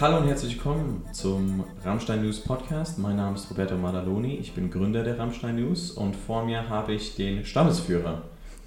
Hallo 0.00 0.18
und 0.18 0.28
herzlich 0.28 0.54
willkommen 0.54 1.02
zum 1.10 1.64
Rammstein 1.82 2.22
News 2.22 2.38
Podcast. 2.38 3.00
Mein 3.00 3.16
Name 3.16 3.34
ist 3.34 3.50
Roberto 3.50 3.76
Madaloni, 3.76 4.36
ich 4.36 4.52
bin 4.52 4.70
Gründer 4.70 5.02
der 5.02 5.18
Rammstein 5.18 5.56
News 5.56 5.90
und 5.90 6.14
vor 6.14 6.44
mir 6.44 6.68
habe 6.68 6.92
ich 6.92 7.16
den 7.16 7.44
Stammesführer 7.44 8.22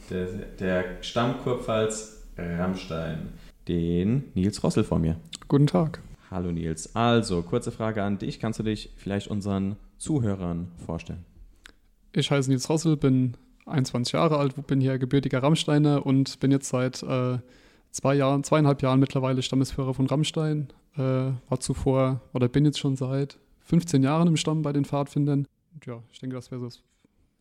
der, 0.10 0.26
der 0.60 0.84
Stammkurpfalz 1.02 2.26
Rammstein, 2.38 3.30
den 3.70 4.26
Nils 4.34 4.62
Rossel 4.62 4.84
vor 4.84 5.00
mir. 5.00 5.16
Guten 5.48 5.68
Tag. 5.68 6.02
Hallo 6.30 6.52
Nils. 6.52 6.98
Also, 6.98 7.44
kurze 7.44 7.72
Frage 7.72 8.04
an 8.04 8.18
dich. 8.18 8.42
Kannst 8.42 8.60
du 8.60 8.64
dich 8.64 8.92
vielleicht 8.98 9.30
unseren 9.30 9.78
Zuhörern 10.00 10.68
vorstellen? 10.86 11.24
Ich 12.12 12.30
heiße 12.30 12.50
Nils 12.50 12.70
Rossel, 12.70 12.98
bin 12.98 13.38
21 13.68 14.12
Jahre 14.12 14.38
alt, 14.38 14.68
bin 14.68 14.82
hier 14.82 15.00
gebürtiger 15.00 15.42
Rammsteiner 15.42 16.06
und 16.06 16.42
bin 16.42 16.52
jetzt 16.52 16.68
seit 16.68 17.02
äh, 17.04 17.38
zwei 17.92 18.16
Jahren, 18.16 18.44
zweieinhalb 18.44 18.82
Jahren 18.82 19.00
mittlerweile 19.00 19.42
Stammesführer 19.42 19.94
von 19.94 20.08
Rammstein. 20.08 20.70
Äh, 20.96 21.00
war 21.00 21.60
zuvor 21.60 22.22
oder 22.34 22.50
bin 22.50 22.66
jetzt 22.66 22.80
schon 22.80 22.96
seit 22.96 23.38
15 23.62 24.04
Jahren 24.04 24.28
im 24.28 24.38
Stamm 24.38 24.62
bei 24.62 24.74
den 24.74 24.84
Pfadfindern. 24.86 25.48
Und 25.74 25.86
ja, 25.86 26.02
ich 26.12 26.20
denke, 26.20 26.36
das 26.36 26.52
wäre 26.52 26.60
so 26.60 26.66
das 26.66 26.84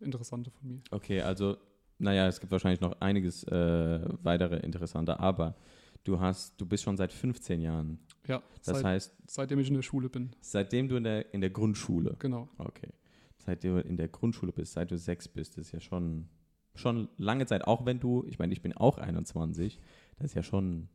Interessante 0.00 0.50
von 0.50 0.68
mir. 0.68 0.80
Okay, 0.90 1.20
also, 1.20 1.56
naja, 1.98 2.26
es 2.28 2.40
gibt 2.40 2.52
wahrscheinlich 2.52 2.80
noch 2.80 3.00
einiges 3.00 3.44
äh, 3.44 4.00
weitere 4.22 4.58
Interessante, 4.58 5.18
aber 5.18 5.56
du 6.04 6.20
hast, 6.20 6.60
du 6.60 6.66
bist 6.66 6.84
schon 6.84 6.96
seit 6.96 7.12
15 7.12 7.60
Jahren. 7.60 7.98
Ja, 8.26 8.42
das 8.64 8.78
seit, 8.78 8.84
heißt. 8.84 9.16
Seitdem 9.26 9.58
ich 9.58 9.68
in 9.68 9.74
der 9.74 9.82
Schule 9.82 10.08
bin. 10.08 10.30
Seitdem 10.40 10.88
du 10.88 10.96
in 10.96 11.04
der, 11.04 11.34
in 11.34 11.40
der 11.40 11.50
Grundschule. 11.50 12.16
Genau. 12.18 12.48
Okay. 12.58 12.90
Seit 13.38 13.64
du 13.64 13.80
in 13.80 13.96
der 13.96 14.08
Grundschule 14.08 14.52
bist, 14.52 14.74
seit 14.74 14.90
du 14.90 14.98
sechs 14.98 15.26
bist, 15.26 15.58
ist 15.58 15.72
ja 15.72 15.80
schon, 15.80 16.28
schon 16.74 17.08
lange 17.16 17.46
Zeit. 17.46 17.66
Auch 17.66 17.86
wenn 17.86 17.98
du, 17.98 18.24
ich 18.28 18.38
meine, 18.38 18.52
ich 18.52 18.62
bin 18.62 18.76
auch 18.76 18.98
21, 18.98 19.80
das 20.20 20.30
ist 20.30 20.34
ja 20.34 20.42
schon, 20.42 20.88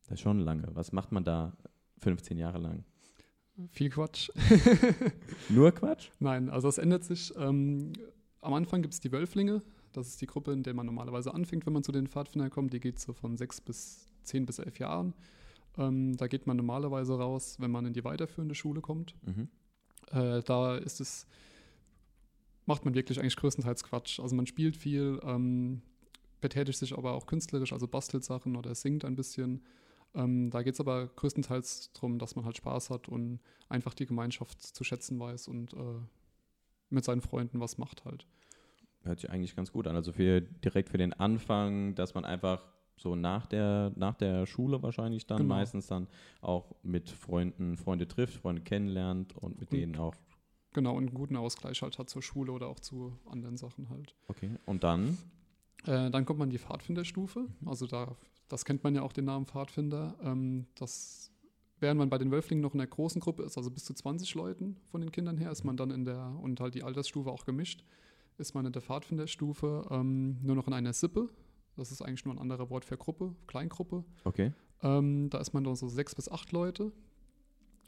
das 0.00 0.12
ist 0.12 0.20
schon 0.20 0.40
lange. 0.40 0.68
Was 0.74 0.92
macht 0.92 1.12
man 1.12 1.22
da 1.22 1.56
15 1.98 2.38
Jahre 2.38 2.58
lang? 2.58 2.84
Viel 3.68 3.90
Quatsch. 3.90 4.30
Nur 5.50 5.70
Quatsch? 5.72 6.08
Nein, 6.18 6.48
also 6.48 6.68
es 6.68 6.78
ändert 6.78 7.04
sich. 7.04 7.32
Ähm, 7.36 7.92
am 8.40 8.54
Anfang 8.54 8.80
gibt 8.80 8.94
es 8.94 9.00
die 9.00 9.12
Wölflinge. 9.12 9.62
Das 9.92 10.06
ist 10.08 10.20
die 10.20 10.26
Gruppe, 10.26 10.52
in 10.52 10.62
der 10.62 10.72
man 10.72 10.86
normalerweise 10.86 11.34
anfängt, 11.34 11.66
wenn 11.66 11.74
man 11.74 11.82
zu 11.82 11.92
den 11.92 12.06
Pfadfindern 12.06 12.50
kommt. 12.50 12.72
Die 12.72 12.80
geht 12.80 12.98
so 12.98 13.12
von 13.12 13.36
sechs 13.36 13.60
bis 13.60 14.06
zehn 14.22 14.46
bis 14.46 14.58
elf 14.58 14.78
Jahren. 14.78 15.14
Ähm, 15.76 16.16
da 16.16 16.26
geht 16.26 16.46
man 16.46 16.56
normalerweise 16.56 17.18
raus, 17.18 17.56
wenn 17.60 17.70
man 17.70 17.84
in 17.84 17.92
die 17.92 18.04
weiterführende 18.04 18.54
Schule 18.54 18.80
kommt. 18.80 19.14
Mhm. 19.26 19.48
Äh, 20.10 20.42
da 20.42 20.76
ist 20.76 21.00
es, 21.00 21.26
macht 22.64 22.84
man 22.84 22.94
wirklich 22.94 23.20
eigentlich 23.20 23.36
größtenteils 23.36 23.84
Quatsch. 23.84 24.20
Also 24.20 24.34
man 24.34 24.46
spielt 24.46 24.76
viel, 24.76 25.20
ähm, 25.22 25.82
betätigt 26.40 26.78
sich 26.78 26.96
aber 26.96 27.12
auch 27.14 27.26
künstlerisch, 27.26 27.72
also 27.72 27.86
bastelt 27.88 28.24
Sachen 28.24 28.56
oder 28.56 28.74
singt 28.74 29.04
ein 29.04 29.16
bisschen. 29.16 29.62
Ähm, 30.14 30.50
da 30.50 30.62
geht 30.62 30.74
es 30.74 30.80
aber 30.80 31.06
größtenteils 31.06 31.92
darum, 31.92 32.18
dass 32.18 32.34
man 32.36 32.44
halt 32.44 32.56
Spaß 32.56 32.90
hat 32.90 33.08
und 33.08 33.40
einfach 33.68 33.94
die 33.94 34.06
Gemeinschaft 34.06 34.60
zu 34.60 34.82
schätzen 34.84 35.18
weiß 35.20 35.48
und 35.48 35.72
äh, 35.74 36.00
mit 36.88 37.04
seinen 37.04 37.20
Freunden 37.20 37.60
was 37.60 37.78
macht 37.78 38.04
halt. 38.04 38.26
Hört 39.02 39.20
sich 39.20 39.30
eigentlich 39.30 39.54
ganz 39.56 39.72
gut 39.72 39.86
an. 39.86 39.94
Also 39.96 40.12
für 40.12 40.40
direkt 40.40 40.88
für 40.90 40.98
den 40.98 41.12
Anfang, 41.12 41.94
dass 41.94 42.14
man 42.14 42.24
einfach 42.24 42.60
so 42.96 43.14
nach 43.16 43.46
der, 43.46 43.92
nach 43.96 44.14
der 44.16 44.44
Schule 44.46 44.82
wahrscheinlich 44.82 45.26
dann 45.26 45.38
Genau. 45.38 45.54
meistens 45.54 45.86
dann 45.86 46.06
auch 46.42 46.74
mit 46.82 47.08
Freunden, 47.08 47.76
Freunde 47.78 48.06
trifft, 48.08 48.34
Freunde 48.34 48.60
kennenlernt 48.62 49.34
und 49.36 49.58
mit 49.60 49.70
Und- 49.70 49.78
denen 49.78 49.96
auch. 49.96 50.14
Genau, 50.72 50.92
und 50.96 51.06
einen 51.08 51.14
guten 51.14 51.34
Ausgleich 51.36 51.80
halt 51.82 51.98
hat 51.98 52.10
zur 52.10 52.22
Schule 52.22 52.52
oder 52.52 52.68
auch 52.68 52.78
zu 52.78 53.16
anderen 53.28 53.56
Sachen 53.56 53.88
halt. 53.90 54.14
Okay. 54.28 54.50
Und 54.66 54.84
dann? 54.84 55.16
Äh, 55.86 56.10
dann 56.10 56.24
kommt 56.24 56.38
man 56.38 56.48
in 56.48 56.52
die 56.52 56.58
Pfadfinderstufe. 56.58 57.46
Also 57.64 57.86
da, 57.86 58.16
das 58.48 58.64
kennt 58.64 58.84
man 58.84 58.94
ja 58.94 59.02
auch 59.02 59.12
den 59.12 59.24
Namen 59.24 59.46
Pfadfinder. 59.46 60.16
Ähm, 60.22 60.66
das, 60.74 61.30
während 61.78 61.98
man 61.98 62.10
bei 62.10 62.18
den 62.18 62.30
Wölflingen 62.30 62.62
noch 62.62 62.72
in 62.74 62.78
der 62.78 62.86
großen 62.86 63.20
Gruppe 63.20 63.42
ist, 63.42 63.56
also 63.56 63.70
bis 63.70 63.84
zu 63.84 63.94
20 63.94 64.34
Leuten 64.34 64.76
von 64.90 65.00
den 65.00 65.12
Kindern 65.12 65.38
her, 65.38 65.50
ist 65.50 65.64
man 65.64 65.76
dann 65.76 65.90
in 65.90 66.04
der, 66.04 66.38
und 66.42 66.60
halt 66.60 66.74
die 66.74 66.82
Altersstufe 66.82 67.30
auch 67.30 67.44
gemischt, 67.44 67.84
ist 68.38 68.54
man 68.54 68.66
in 68.66 68.72
der 68.72 68.82
Pfadfinderstufe 68.82 69.86
ähm, 69.90 70.38
nur 70.42 70.56
noch 70.56 70.66
in 70.66 70.72
einer 70.72 70.92
Sippe. 70.92 71.28
Das 71.76 71.92
ist 71.92 72.02
eigentlich 72.02 72.24
nur 72.24 72.34
ein 72.34 72.38
anderer 72.38 72.68
Wort 72.70 72.84
für 72.84 72.96
Gruppe, 72.96 73.34
Kleingruppe. 73.46 74.04
Okay. 74.24 74.52
Ähm, 74.82 75.30
da 75.30 75.38
ist 75.38 75.52
man 75.52 75.64
dann 75.64 75.76
so 75.76 75.88
sechs 75.88 76.14
bis 76.14 76.28
acht 76.28 76.52
Leute. 76.52 76.92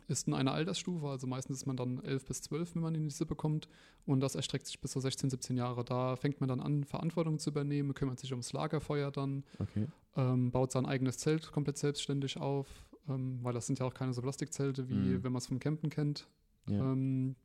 Ist 0.09 0.27
in 0.27 0.35
einer 0.35 0.53
Altersstufe, 0.53 1.07
also 1.09 1.27
meistens 1.27 1.59
ist 1.59 1.67
man 1.67 1.77
dann 1.77 2.03
elf 2.05 2.25
bis 2.25 2.43
zwölf, 2.43 2.75
wenn 2.75 2.83
man 2.83 2.95
in 2.95 3.05
die 3.05 3.15
Sippe 3.15 3.35
kommt. 3.35 3.69
Und 4.05 4.21
das 4.21 4.35
erstreckt 4.35 4.67
sich 4.67 4.81
bis 4.81 4.91
zu 4.93 5.01
16, 5.01 5.31
17 5.31 5.57
Jahre. 5.57 5.85
Da 5.85 6.17
fängt 6.17 6.41
man 6.41 6.49
dann 6.49 6.61
an, 6.61 6.85
Verantwortung 6.85 7.39
zu 7.39 7.51
übernehmen, 7.51 7.95
kümmert 7.95 8.19
sich 8.19 8.33
ums 8.33 8.53
Lagerfeuer 8.53 9.11
dann, 9.11 9.45
Okay. 9.59 9.87
ähm, 10.17 10.51
baut 10.51 10.73
sein 10.73 10.87
eigenes 10.87 11.19
Zelt 11.19 11.53
komplett 11.53 11.79
selbstständig 11.79 12.37
auf, 12.39 12.67
ähm, 13.09 13.39
weil 13.43 13.53
das 13.55 13.67
sind 13.67 13.79
ja 13.79 13.87
auch 13.87 13.95
keine 13.95 14.13
so 14.13 14.23
Plastikzelte, 14.23 14.89
wie 14.89 14.95
Mhm. 14.95 15.25
wenn 15.25 15.33
man 15.33 15.39
es 15.39 15.47
vom 15.47 15.59
Campen 15.61 15.89
kennt. 15.91 16.29
Ja. 16.69 16.93
Ähm, 16.93 17.37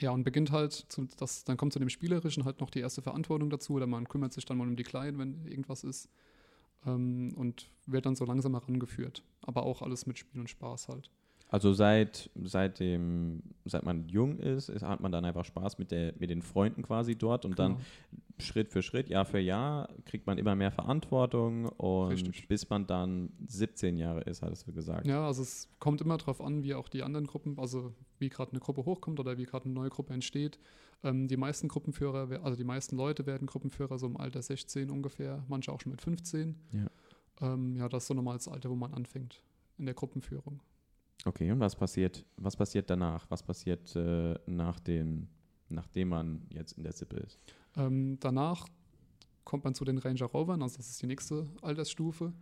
ja, 0.00 0.10
und 0.10 0.24
beginnt 0.24 0.50
halt, 0.50 0.72
zu, 0.72 1.06
das, 1.18 1.44
dann 1.44 1.56
kommt 1.56 1.72
zu 1.74 1.78
dem 1.78 1.88
Spielerischen 1.90 2.44
halt 2.44 2.60
noch 2.60 2.70
die 2.70 2.80
erste 2.80 3.02
Verantwortung 3.02 3.50
dazu, 3.50 3.74
oder 3.74 3.86
man 3.86 4.08
kümmert 4.08 4.32
sich 4.32 4.44
dann 4.46 4.56
mal 4.56 4.66
um 4.66 4.74
die 4.76 4.82
Kleinen, 4.82 5.18
wenn 5.18 5.46
irgendwas 5.46 5.84
ist. 5.84 6.08
Ähm, 6.84 7.32
und 7.36 7.70
wird 7.86 8.06
dann 8.06 8.16
so 8.16 8.24
langsam 8.24 8.54
herangeführt. 8.54 9.22
Aber 9.42 9.62
auch 9.62 9.82
alles 9.82 10.06
mit 10.06 10.18
Spiel 10.18 10.40
und 10.40 10.50
Spaß 10.50 10.88
halt. 10.88 11.10
Also 11.52 11.74
seit, 11.74 12.30
seit, 12.44 12.80
dem, 12.80 13.42
seit 13.66 13.84
man 13.84 14.08
jung 14.08 14.38
ist, 14.38 14.70
ist, 14.70 14.82
hat 14.82 15.00
man 15.00 15.12
dann 15.12 15.26
einfach 15.26 15.44
Spaß 15.44 15.76
mit, 15.76 15.90
der, 15.90 16.14
mit 16.18 16.30
den 16.30 16.40
Freunden 16.40 16.82
quasi 16.82 17.14
dort 17.14 17.44
und 17.44 17.58
dann 17.58 17.72
Genau. 17.72 17.84
Schritt 18.38 18.70
für 18.70 18.80
Schritt, 18.80 19.10
Jahr 19.10 19.26
für 19.26 19.38
Jahr, 19.38 19.90
kriegt 20.06 20.26
man 20.26 20.38
immer 20.38 20.56
mehr 20.56 20.70
Verantwortung 20.70 21.66
und 21.66 22.12
Richtig. 22.12 22.48
bis 22.48 22.70
man 22.70 22.86
dann 22.86 23.30
17 23.46 23.98
Jahre 23.98 24.22
ist, 24.22 24.40
hattest 24.40 24.66
du 24.66 24.72
gesagt. 24.72 25.06
Ja, 25.06 25.26
also 25.26 25.42
es 25.42 25.68
kommt 25.78 26.00
immer 26.00 26.16
darauf 26.16 26.40
an, 26.40 26.62
wie 26.62 26.72
auch 26.72 26.88
die 26.88 27.02
anderen 27.02 27.26
Gruppen, 27.26 27.58
also 27.58 27.92
wie 28.18 28.30
gerade 28.30 28.52
eine 28.52 28.60
Gruppe 28.60 28.86
hochkommt 28.86 29.20
oder 29.20 29.36
wie 29.36 29.44
gerade 29.44 29.66
eine 29.66 29.74
neue 29.74 29.90
Gruppe 29.90 30.14
entsteht. 30.14 30.58
Ähm, 31.04 31.28
die 31.28 31.36
meisten 31.36 31.68
Gruppenführer, 31.68 32.42
also 32.42 32.56
die 32.56 32.64
meisten 32.64 32.96
Leute 32.96 33.26
werden 33.26 33.46
Gruppenführer 33.46 33.98
so 33.98 34.06
im 34.06 34.16
Alter 34.16 34.40
16 34.40 34.90
ungefähr, 34.90 35.44
manche 35.48 35.70
auch 35.70 35.82
schon 35.82 35.92
mit 35.92 36.00
15. 36.00 36.56
Ja. 36.72 36.86
Ähm, 37.52 37.76
ja, 37.76 37.90
das 37.90 38.04
ist 38.04 38.06
so 38.08 38.14
normal 38.14 38.38
das 38.38 38.48
Alter, 38.48 38.70
wo 38.70 38.74
man 38.74 38.94
anfängt 38.94 39.42
in 39.76 39.84
der 39.84 39.94
Gruppenführung. 39.94 40.60
Okay, 41.24 41.50
und 41.50 41.60
was 41.60 41.76
passiert, 41.76 42.24
was 42.36 42.56
passiert 42.56 42.90
danach? 42.90 43.26
Was 43.30 43.42
passiert 43.42 43.94
äh, 43.94 44.34
nach 44.46 44.80
dem, 44.80 45.28
nachdem 45.68 46.08
man 46.08 46.42
jetzt 46.50 46.72
in 46.72 46.82
der 46.82 46.92
Sippe 46.92 47.16
ist? 47.16 47.38
Ähm, 47.76 48.18
danach 48.20 48.66
kommt 49.44 49.64
man 49.64 49.74
zu 49.74 49.84
den 49.84 49.98
Ranger 49.98 50.26
Rovern, 50.26 50.62
also 50.62 50.76
das 50.76 50.88
ist 50.88 51.02
die 51.02 51.06
nächste 51.06 51.46
Altersstufe. 51.62 52.32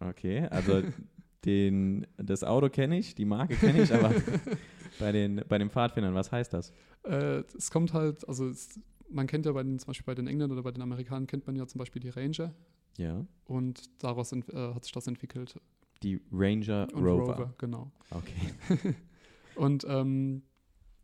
Okay, 0.00 0.46
also 0.50 0.82
den, 1.44 2.06
das 2.16 2.44
Auto 2.44 2.68
kenne 2.68 2.98
ich, 2.98 3.14
die 3.14 3.24
Marke 3.24 3.56
kenne 3.56 3.82
ich, 3.82 3.92
aber 3.92 4.12
bei 4.98 5.12
den, 5.12 5.42
bei 5.48 5.58
den 5.58 5.70
Pfadfindern, 5.70 6.14
was 6.14 6.30
heißt 6.32 6.52
das? 6.52 6.72
Äh, 7.04 7.42
es 7.56 7.70
kommt 7.70 7.92
halt, 7.92 8.28
also 8.28 8.48
es, 8.48 8.80
man 9.08 9.26
kennt 9.26 9.46
ja 9.46 9.52
bei 9.52 9.62
den, 9.62 9.78
zum 9.78 9.88
Beispiel 9.88 10.06
bei 10.06 10.14
den 10.14 10.26
Engländern 10.26 10.52
oder 10.52 10.62
bei 10.62 10.72
den 10.72 10.82
Amerikanern 10.82 11.26
kennt 11.26 11.46
man 11.46 11.56
ja 11.56 11.66
zum 11.66 11.78
Beispiel 11.78 12.00
die 12.00 12.10
Ranger 12.10 12.52
Ja, 12.98 13.24
und 13.44 14.02
daraus 14.02 14.32
äh, 14.32 14.42
hat 14.56 14.84
sich 14.84 14.92
das 14.92 15.06
entwickelt. 15.06 15.60
Die 16.02 16.20
Ranger 16.32 16.88
Und 16.92 17.04
Rover. 17.04 17.54
genau. 17.58 17.90
Okay. 18.10 18.94
Und 19.56 19.86
ähm, 19.88 20.42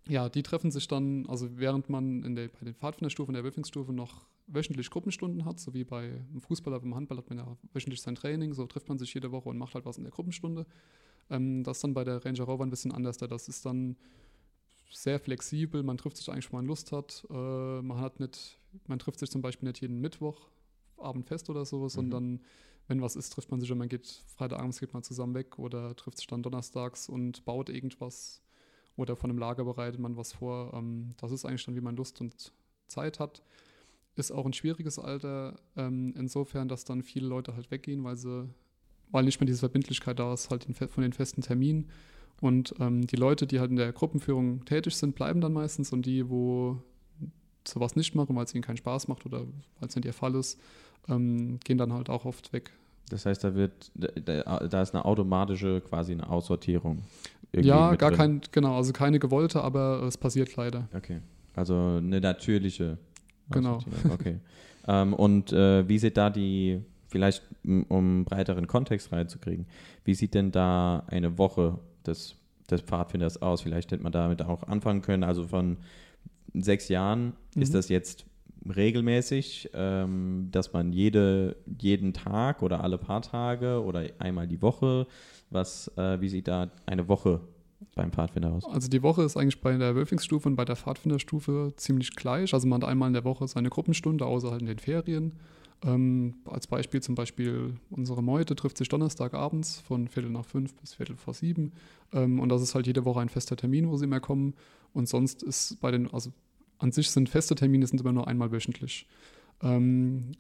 ja, 0.08 0.28
die 0.28 0.42
treffen 0.42 0.70
sich 0.70 0.88
dann, 0.88 1.26
also 1.26 1.48
während 1.58 1.88
man 1.88 2.22
in 2.24 2.34
der, 2.34 2.48
bei 2.48 2.64
den 2.64 2.74
Pfadfinderstufen, 2.74 3.32
in 3.32 3.36
der 3.36 3.44
Wölfingsstufe 3.44 3.92
noch 3.92 4.26
wöchentlich 4.46 4.90
Gruppenstunden 4.90 5.44
hat, 5.44 5.58
so 5.58 5.72
wie 5.72 5.84
bei 5.84 6.10
einem 6.30 6.40
Fußballer, 6.40 6.80
beim 6.80 6.94
Handball 6.94 7.18
hat 7.18 7.28
man 7.30 7.38
ja 7.38 7.56
wöchentlich 7.72 8.02
sein 8.02 8.14
Training, 8.14 8.52
so 8.52 8.66
trifft 8.66 8.88
man 8.88 8.98
sich 8.98 9.14
jede 9.14 9.30
Woche 9.32 9.48
und 9.48 9.58
macht 9.58 9.74
halt 9.74 9.86
was 9.86 9.98
in 9.98 10.04
der 10.04 10.12
Gruppenstunde. 10.12 10.66
Ähm, 11.30 11.62
das 11.64 11.78
ist 11.78 11.84
dann 11.84 11.94
bei 11.94 12.04
der 12.04 12.24
Ranger 12.24 12.44
Rover 12.44 12.64
ein 12.64 12.70
bisschen 12.70 12.92
anders, 12.92 13.16
da 13.16 13.26
das 13.26 13.48
ist 13.48 13.64
dann 13.64 13.96
sehr 14.90 15.18
flexibel, 15.18 15.82
man 15.82 15.96
trifft 15.96 16.18
sich 16.18 16.30
eigentlich, 16.30 16.52
wo 16.52 16.56
man 16.56 16.66
Lust 16.66 16.92
hat. 16.92 17.24
Äh, 17.30 17.82
man 17.82 17.98
hat 17.98 18.20
nicht, 18.20 18.58
man 18.88 18.98
trifft 18.98 19.20
sich 19.20 19.30
zum 19.30 19.40
Beispiel 19.40 19.68
nicht 19.68 19.80
jeden 19.80 20.00
Mittwoch, 20.00 20.48
Abend 20.98 21.26
fest 21.26 21.48
oder 21.50 21.64
so, 21.64 21.88
sondern 21.88 22.40
wenn 22.92 23.00
was 23.00 23.16
ist, 23.16 23.30
trifft 23.30 23.50
man 23.50 23.58
sich 23.58 23.72
und 23.72 23.78
man 23.78 23.88
geht 23.88 24.22
Freitagabends 24.36 24.78
geht 24.78 24.92
man 24.92 25.02
zusammen 25.02 25.34
weg 25.34 25.58
oder 25.58 25.96
trifft 25.96 26.18
sich 26.18 26.26
dann 26.26 26.42
donnerstags 26.42 27.08
und 27.08 27.42
baut 27.46 27.70
irgendwas 27.70 28.42
oder 28.96 29.16
von 29.16 29.30
einem 29.30 29.38
Lager 29.38 29.64
bereitet 29.64 29.98
man 29.98 30.18
was 30.18 30.34
vor. 30.34 30.74
Ähm, 30.74 31.14
das 31.16 31.32
ist 31.32 31.46
eigentlich 31.46 31.64
dann, 31.64 31.74
wie 31.74 31.80
man 31.80 31.96
Lust 31.96 32.20
und 32.20 32.52
Zeit 32.88 33.18
hat. 33.18 33.42
Ist 34.14 34.30
auch 34.30 34.44
ein 34.44 34.52
schwieriges 34.52 34.98
Alter, 34.98 35.58
ähm, 35.74 36.12
insofern, 36.18 36.68
dass 36.68 36.84
dann 36.84 37.02
viele 37.02 37.26
Leute 37.26 37.56
halt 37.56 37.70
weggehen, 37.70 38.04
weil 38.04 38.16
sie, 38.16 38.46
weil 39.10 39.24
nicht 39.24 39.40
mehr 39.40 39.46
diese 39.46 39.60
Verbindlichkeit 39.60 40.18
da 40.18 40.34
ist, 40.34 40.50
halt 40.50 40.66
von 40.76 41.02
den 41.02 41.14
festen 41.14 41.40
Terminen. 41.40 41.88
Und 42.42 42.74
ähm, 42.78 43.06
die 43.06 43.16
Leute, 43.16 43.46
die 43.46 43.58
halt 43.58 43.70
in 43.70 43.76
der 43.76 43.92
Gruppenführung 43.92 44.66
tätig 44.66 44.96
sind, 44.96 45.14
bleiben 45.14 45.40
dann 45.40 45.54
meistens 45.54 45.94
und 45.94 46.04
die, 46.04 46.28
wo 46.28 46.76
sowas 47.66 47.96
nicht 47.96 48.14
machen, 48.14 48.36
weil 48.36 48.44
es 48.44 48.54
ihnen 48.54 48.64
keinen 48.64 48.76
Spaß 48.76 49.08
macht 49.08 49.24
oder 49.24 49.46
weil 49.78 49.88
es 49.88 49.96
nicht 49.96 50.04
ihr 50.04 50.12
Fall 50.12 50.34
ist, 50.34 50.60
ähm, 51.08 51.58
gehen 51.64 51.78
dann 51.78 51.94
halt 51.94 52.10
auch 52.10 52.26
oft 52.26 52.52
weg. 52.52 52.72
Das 53.12 53.26
heißt, 53.26 53.44
da 53.44 53.54
wird, 53.54 53.90
da, 53.94 54.82
ist 54.82 54.94
eine 54.94 55.04
automatische, 55.04 55.80
quasi 55.82 56.12
eine 56.12 56.28
Aussortierung. 56.28 57.02
Ja, 57.54 57.94
gar 57.96 58.10
drin. 58.10 58.18
kein, 58.18 58.40
genau, 58.50 58.76
also 58.76 58.92
keine 58.92 59.18
gewollte, 59.18 59.62
aber 59.62 60.02
es 60.04 60.16
passiert 60.16 60.56
leider. 60.56 60.88
Okay. 60.94 61.20
Also 61.54 61.74
eine 61.98 62.20
natürliche. 62.20 62.96
Genau. 63.50 63.80
Okay. 64.10 64.38
ähm, 64.88 65.12
und 65.12 65.52
äh, 65.52 65.86
wie 65.86 65.98
sieht 65.98 66.16
da 66.16 66.30
die, 66.30 66.82
vielleicht 67.08 67.42
um 67.88 68.24
breiteren 68.24 68.66
Kontext 68.66 69.12
reinzukriegen, 69.12 69.66
wie 70.04 70.14
sieht 70.14 70.32
denn 70.32 70.50
da 70.50 71.04
eine 71.08 71.36
Woche 71.36 71.78
des, 72.06 72.36
des 72.70 72.80
Pfadfinders 72.80 73.42
aus? 73.42 73.60
Vielleicht 73.60 73.92
hätte 73.92 74.02
man 74.02 74.12
damit 74.12 74.40
auch 74.40 74.62
anfangen 74.62 75.02
können. 75.02 75.22
Also 75.22 75.46
von 75.46 75.76
sechs 76.54 76.88
Jahren 76.88 77.34
mhm. 77.54 77.62
ist 77.62 77.74
das 77.74 77.90
jetzt 77.90 78.24
regelmäßig, 78.68 79.70
ähm, 79.74 80.48
dass 80.50 80.72
man 80.72 80.92
jede, 80.92 81.56
jeden 81.80 82.12
Tag 82.12 82.62
oder 82.62 82.82
alle 82.82 82.98
paar 82.98 83.22
Tage 83.22 83.82
oder 83.82 84.04
einmal 84.18 84.46
die 84.46 84.62
Woche, 84.62 85.06
was, 85.50 85.88
äh, 85.96 86.20
wie 86.20 86.28
sieht 86.28 86.48
da 86.48 86.70
eine 86.86 87.08
Woche 87.08 87.40
beim 87.94 88.12
Pfadfinder 88.12 88.52
aus? 88.52 88.64
Also 88.64 88.88
die 88.88 89.02
Woche 89.02 89.22
ist 89.22 89.36
eigentlich 89.36 89.60
bei 89.60 89.76
der 89.76 89.94
Wölfingsstufe 89.94 90.48
und 90.48 90.56
bei 90.56 90.64
der 90.64 90.76
Pfadfinderstufe 90.76 91.72
ziemlich 91.76 92.14
gleich. 92.14 92.54
Also 92.54 92.66
man 92.66 92.82
hat 92.82 92.88
einmal 92.88 93.08
in 93.08 93.14
der 93.14 93.24
Woche 93.24 93.46
seine 93.48 93.70
Gruppenstunde, 93.70 94.24
außer 94.24 94.50
halt 94.50 94.60
in 94.60 94.68
den 94.68 94.78
Ferien. 94.78 95.32
Ähm, 95.84 96.36
als 96.44 96.68
Beispiel 96.68 97.02
zum 97.02 97.16
Beispiel 97.16 97.74
unsere 97.90 98.22
Meute 98.22 98.54
trifft 98.54 98.78
sich 98.78 98.88
Donnerstagabends 98.88 99.80
von 99.80 100.06
Viertel 100.06 100.30
nach 100.30 100.44
fünf 100.44 100.74
bis 100.76 100.94
Viertel 100.94 101.16
vor 101.16 101.34
sieben. 101.34 101.72
Ähm, 102.12 102.38
und 102.38 102.48
das 102.50 102.62
ist 102.62 102.74
halt 102.74 102.86
jede 102.86 103.04
Woche 103.04 103.20
ein 103.20 103.28
fester 103.28 103.56
Termin, 103.56 103.88
wo 103.88 103.96
sie 103.96 104.06
mehr 104.06 104.20
kommen. 104.20 104.54
Und 104.92 105.08
sonst 105.08 105.42
ist 105.42 105.80
bei 105.80 105.90
den, 105.90 106.12
also 106.12 106.30
an 106.82 106.92
sich 106.92 107.10
sind 107.10 107.28
feste 107.28 107.54
Termine 107.54 107.86
sind 107.86 108.00
immer 108.00 108.12
nur 108.12 108.26
einmal 108.26 108.50
wöchentlich. 108.50 109.06
Ähm, 109.62 110.32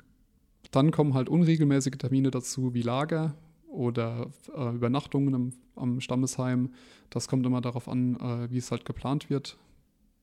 dann 0.70 0.90
kommen 0.90 1.14
halt 1.14 1.28
unregelmäßige 1.28 1.98
Termine 1.98 2.30
dazu, 2.30 2.74
wie 2.74 2.82
Lager 2.82 3.34
oder 3.68 4.30
äh, 4.54 4.74
Übernachtungen 4.74 5.34
am, 5.34 5.52
am, 5.76 6.00
Stammesheim. 6.00 6.72
Das 7.10 7.28
kommt 7.28 7.46
immer 7.46 7.60
darauf 7.60 7.88
an, 7.88 8.16
äh, 8.16 8.50
wie 8.50 8.58
es 8.58 8.70
halt 8.70 8.84
geplant 8.84 9.30
wird. 9.30 9.56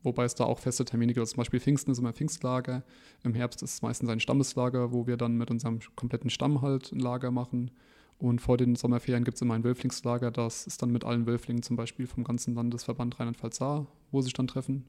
Wobei 0.01 0.24
es 0.24 0.36
da 0.36 0.45
auch 0.45 0.60
feste 0.60 0.86
Termine 0.86 1.13
gibt. 1.13 1.19
Also 1.19 1.33
zum 1.33 1.42
Beispiel 1.42 1.60
Pfingsten 1.60 1.92
ist 1.92 2.00
immer 2.00 2.13
Pfingstlager. 2.13 2.83
Im 3.24 3.33
Herbst 3.33 3.62
ist 3.63 3.74
es 3.75 3.81
meistens 3.81 4.10
ein 4.10 4.19
Stammeslager, 4.19 4.94
wo 4.94 5.07
wir 5.07 5.18
dann 5.18 5.36
mit 5.36 5.51
unserem 5.51 5.80
kompletten 5.95 6.30
Stamm 6.30 6.62
halt 6.62 6.92
ein 6.92 7.00
Lager 7.00 7.31
machen. 7.31 7.71
Und 8.18 8.39
vor 8.42 8.57
den 8.57 8.75
Sommerferien 8.75 9.24
gibt 9.24 9.36
es 9.36 9.42
immer 9.42 9.56
ein 9.56 9.63
Wölflingslager. 9.63 10.31
Das 10.31 10.68
ist 10.68 10.81
dann 10.81 10.92
mit 10.92 11.04
allen 11.04 11.25
Wölflingen 11.25 11.63
zum 11.63 11.75
Beispiel 11.75 12.07
vom 12.07 12.24
ganzen 12.24 12.56
Landesverband 12.56 13.19
Rheinland-Pfalz, 13.19 13.60
wo 14.12 14.21
sie 14.21 14.25
sich 14.25 14.33
dann 14.33 14.48
treffen 14.48 14.86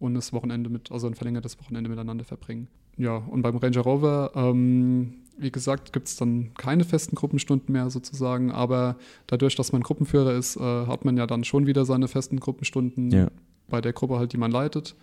und 0.00 0.14
das 0.14 0.32
Wochenende 0.32 0.70
mit, 0.70 0.90
also 0.90 1.06
ein 1.06 1.14
verlängertes 1.14 1.60
Wochenende 1.60 1.88
miteinander 1.88 2.24
verbringen. 2.24 2.68
Ja, 2.96 3.16
und 3.16 3.42
beim 3.42 3.56
Ranger 3.56 3.82
Rover, 3.82 4.32
ähm, 4.34 5.14
wie 5.38 5.52
gesagt, 5.52 5.92
gibt 5.92 6.08
es 6.08 6.16
dann 6.16 6.52
keine 6.54 6.84
festen 6.84 7.14
Gruppenstunden 7.14 7.72
mehr 7.72 7.90
sozusagen, 7.90 8.50
aber 8.50 8.96
dadurch, 9.26 9.54
dass 9.54 9.72
man 9.72 9.82
Gruppenführer 9.82 10.34
ist, 10.34 10.56
äh, 10.56 10.60
hat 10.60 11.04
man 11.04 11.16
ja 11.16 11.26
dann 11.26 11.44
schon 11.44 11.66
wieder 11.66 11.84
seine 11.84 12.08
festen 12.08 12.40
Gruppenstunden 12.40 13.10
ja. 13.10 13.28
bei 13.68 13.80
der 13.80 13.92
Gruppe 13.92 14.18
halt, 14.18 14.32
die 14.32 14.38
man 14.38 14.50
leitet. 14.50 14.96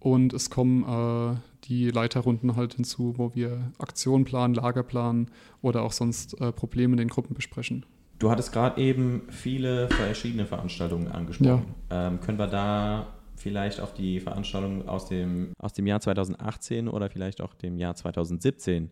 Und 0.00 0.34
es 0.34 0.50
kommen 0.50 0.82
äh, 0.84 1.36
die 1.64 1.90
Leiterrunden 1.90 2.56
halt 2.56 2.74
hinzu, 2.74 3.14
wo 3.16 3.34
wir 3.34 3.72
Aktionen 3.78 4.24
planen, 4.24 4.54
Lager 4.54 4.82
planen 4.82 5.28
oder 5.62 5.82
auch 5.82 5.92
sonst 5.92 6.38
äh, 6.40 6.52
Probleme 6.52 6.92
in 6.92 6.98
den 6.98 7.08
Gruppen 7.08 7.34
besprechen. 7.34 7.86
Du 8.18 8.30
hattest 8.30 8.52
gerade 8.52 8.80
eben 8.80 9.22
viele 9.28 9.88
verschiedene 9.88 10.46
Veranstaltungen 10.46 11.08
angesprochen. 11.08 11.74
Ja. 11.90 12.08
Ähm, 12.08 12.20
können 12.20 12.38
wir 12.38 12.46
da 12.46 13.06
vielleicht 13.36 13.80
auf 13.80 13.94
die 13.94 14.20
Veranstaltung 14.20 14.88
aus 14.88 15.08
dem, 15.08 15.52
aus 15.58 15.72
dem 15.72 15.86
Jahr 15.86 16.00
2018 16.00 16.88
oder 16.88 17.10
vielleicht 17.10 17.40
auch 17.40 17.54
dem 17.54 17.78
Jahr 17.78 17.94
2017 17.94 18.90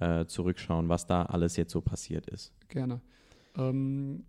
äh, 0.00 0.24
zurückschauen, 0.26 0.88
was 0.88 1.06
da 1.06 1.24
alles 1.24 1.56
jetzt 1.56 1.72
so 1.72 1.80
passiert 1.80 2.26
ist. 2.26 2.52
Gerne. 2.68 3.00
Ähm, 3.56 4.24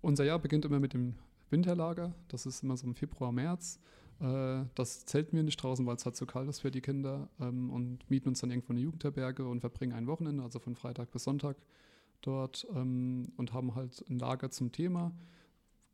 unser 0.00 0.24
Jahr 0.24 0.38
beginnt 0.38 0.64
immer 0.64 0.80
mit 0.80 0.94
dem 0.94 1.14
Winterlager. 1.50 2.14
Das 2.28 2.46
ist 2.46 2.62
immer 2.62 2.76
so 2.76 2.86
im 2.86 2.94
Februar, 2.94 3.32
März. 3.32 3.78
Äh, 4.20 4.64
das 4.74 5.04
zelten 5.04 5.36
wir 5.36 5.42
nicht 5.42 5.62
draußen, 5.62 5.84
weil 5.86 5.96
es 5.96 6.04
halt 6.04 6.16
zu 6.16 6.26
kalt 6.26 6.48
ist 6.48 6.60
für 6.60 6.70
die 6.70 6.80
Kinder 6.80 7.28
ähm, 7.40 7.70
und 7.70 8.10
mieten 8.10 8.28
uns 8.28 8.40
dann 8.40 8.50
irgendwo 8.50 8.72
eine 8.72 8.80
Jugendherberge 8.80 9.46
und 9.46 9.60
verbringen 9.60 9.92
ein 9.92 10.06
Wochenende, 10.06 10.42
also 10.42 10.58
von 10.58 10.74
Freitag 10.74 11.10
bis 11.10 11.24
Sonntag 11.24 11.56
dort 12.22 12.66
ähm, 12.74 13.32
und 13.36 13.52
haben 13.52 13.74
halt 13.74 14.04
ein 14.08 14.18
Lager 14.18 14.50
zum 14.50 14.72
Thema 14.72 15.12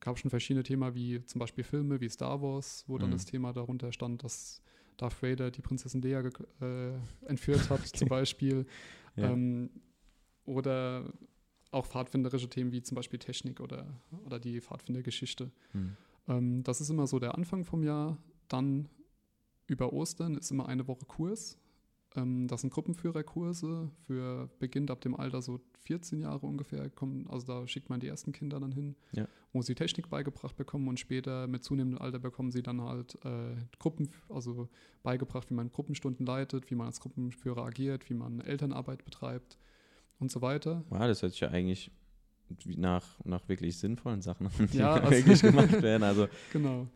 gab 0.02 0.19
schon 0.19 0.31
verschiedene 0.31 0.64
Themen, 0.64 0.94
wie 0.94 1.25
zum 1.25 1.38
Beispiel 1.38 1.64
Filme 1.64 2.00
wie 2.00 2.08
Star 2.08 2.43
Wars, 2.43 2.84
wo 2.88 2.99
dann 2.99 3.10
mhm. 3.10 3.14
das 3.14 3.25
Thema 3.25 3.52
darunter 3.52 3.93
stand, 3.93 4.22
dass 4.25 4.60
Darth 4.96 5.22
Vader 5.22 5.50
die 5.50 5.62
Prinzessin 5.62 6.02
Leia 6.02 6.20
äh, 6.60 6.93
entführt 7.26 7.70
hat, 7.70 7.81
okay. 7.87 7.90
zum 7.94 8.08
Beispiel. 8.08 8.66
Ja. 9.16 9.31
Ähm, 9.31 9.70
oder 10.44 11.12
auch 11.70 11.87
pfadfinderische 11.87 12.49
Themen 12.49 12.72
wie 12.72 12.82
zum 12.82 12.96
Beispiel 12.96 13.19
Technik 13.19 13.60
oder, 13.60 13.87
oder 14.26 14.38
die 14.38 14.60
Pfadfindergeschichte. 14.60 15.50
Mhm. 15.72 15.96
Ähm, 16.28 16.62
das 16.64 16.81
ist 16.81 16.90
immer 16.90 17.06
so 17.06 17.19
der 17.19 17.37
Anfang 17.37 17.64
vom 17.64 17.84
Jahr. 17.84 18.19
Dann 18.48 18.88
über 19.69 19.93
Ostern 19.93 20.34
ist 20.34 20.50
immer 20.50 20.69
eine 20.69 20.88
Woche 20.88 21.06
Kurs. 21.06 21.58
Ähm, 22.16 22.48
das 22.48 22.62
sind 22.62 22.72
Gruppenführerkurse 22.72 23.90
für 24.06 24.50
beginnt 24.58 24.90
ab 24.90 25.00
dem 25.00 25.14
Alter 25.14 25.40
so 25.43 25.60
14 25.84 26.20
Jahre 26.20 26.46
ungefähr. 26.46 26.90
Kommen, 26.90 27.26
also 27.28 27.46
da 27.46 27.66
schickt 27.66 27.88
man 27.88 28.00
die 28.00 28.08
ersten 28.08 28.32
Kinder 28.32 28.60
dann 28.60 28.72
hin, 28.72 28.96
ja. 29.12 29.26
Wo 29.52 29.62
sie 29.62 29.75
Technik 29.75 30.08
beigebracht 30.08 30.56
bekommen 30.56 30.88
und 30.88 30.99
später 30.99 31.46
mit 31.46 31.64
zunehmendem 31.64 32.00
Alter 32.00 32.19
bekommen 32.19 32.50
sie 32.50 32.62
dann 32.62 32.81
halt 32.82 33.19
äh, 33.25 33.54
Gruppen, 33.78 34.10
also 34.28 34.69
beigebracht, 35.02 35.50
wie 35.50 35.54
man 35.54 35.70
Gruppenstunden 35.70 36.25
leitet, 36.25 36.70
wie 36.70 36.75
man 36.75 36.87
als 36.87 37.00
Gruppenführer 37.00 37.64
agiert, 37.64 38.08
wie 38.08 38.14
man 38.14 38.40
Elternarbeit 38.40 39.04
betreibt 39.04 39.58
und 40.19 40.31
so 40.31 40.40
weiter. 40.40 40.84
Wow, 40.88 41.00
das 41.00 41.22
hört 41.22 41.32
sich 41.32 41.40
ja 41.40 41.49
eigentlich 41.49 41.90
nach, 42.64 43.25
nach 43.25 43.49
wirklich 43.49 43.78
sinnvollen 43.78 44.22
Sachen 44.22 44.49
die 44.72 44.78
ja, 44.78 44.93
also 44.94 45.10
wirklich 45.10 45.40
gemacht 45.40 45.82
werden. 45.82 46.02
Also 46.02 46.28
genau 46.52 46.88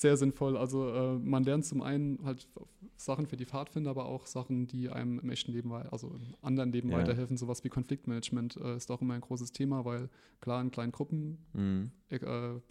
sehr 0.00 0.16
sinnvoll. 0.16 0.56
Also 0.56 0.88
äh, 0.88 1.18
man 1.18 1.44
lernt 1.44 1.64
zum 1.64 1.82
einen 1.82 2.18
halt 2.24 2.48
Sachen 2.96 3.26
für 3.26 3.36
die 3.36 3.46
Pfadfinder, 3.46 3.90
aber 3.90 4.06
auch 4.06 4.26
Sachen, 4.26 4.66
die 4.66 4.88
einem 4.88 5.18
im 5.18 5.30
echten 5.30 5.52
Leben, 5.52 5.72
also 5.72 6.08
im 6.08 6.34
anderen 6.42 6.72
Leben 6.72 6.90
ja. 6.90 6.98
weiterhelfen. 6.98 7.36
Sowas 7.36 7.64
wie 7.64 7.68
Konfliktmanagement 7.68 8.56
äh, 8.56 8.76
ist 8.76 8.90
auch 8.90 9.02
immer 9.02 9.14
ein 9.14 9.20
großes 9.20 9.52
Thema, 9.52 9.84
weil 9.84 10.08
klar 10.40 10.60
in 10.60 10.70
kleinen 10.70 10.92
Gruppen 10.92 11.38
mhm. 11.52 11.90
äh, 12.08 12.18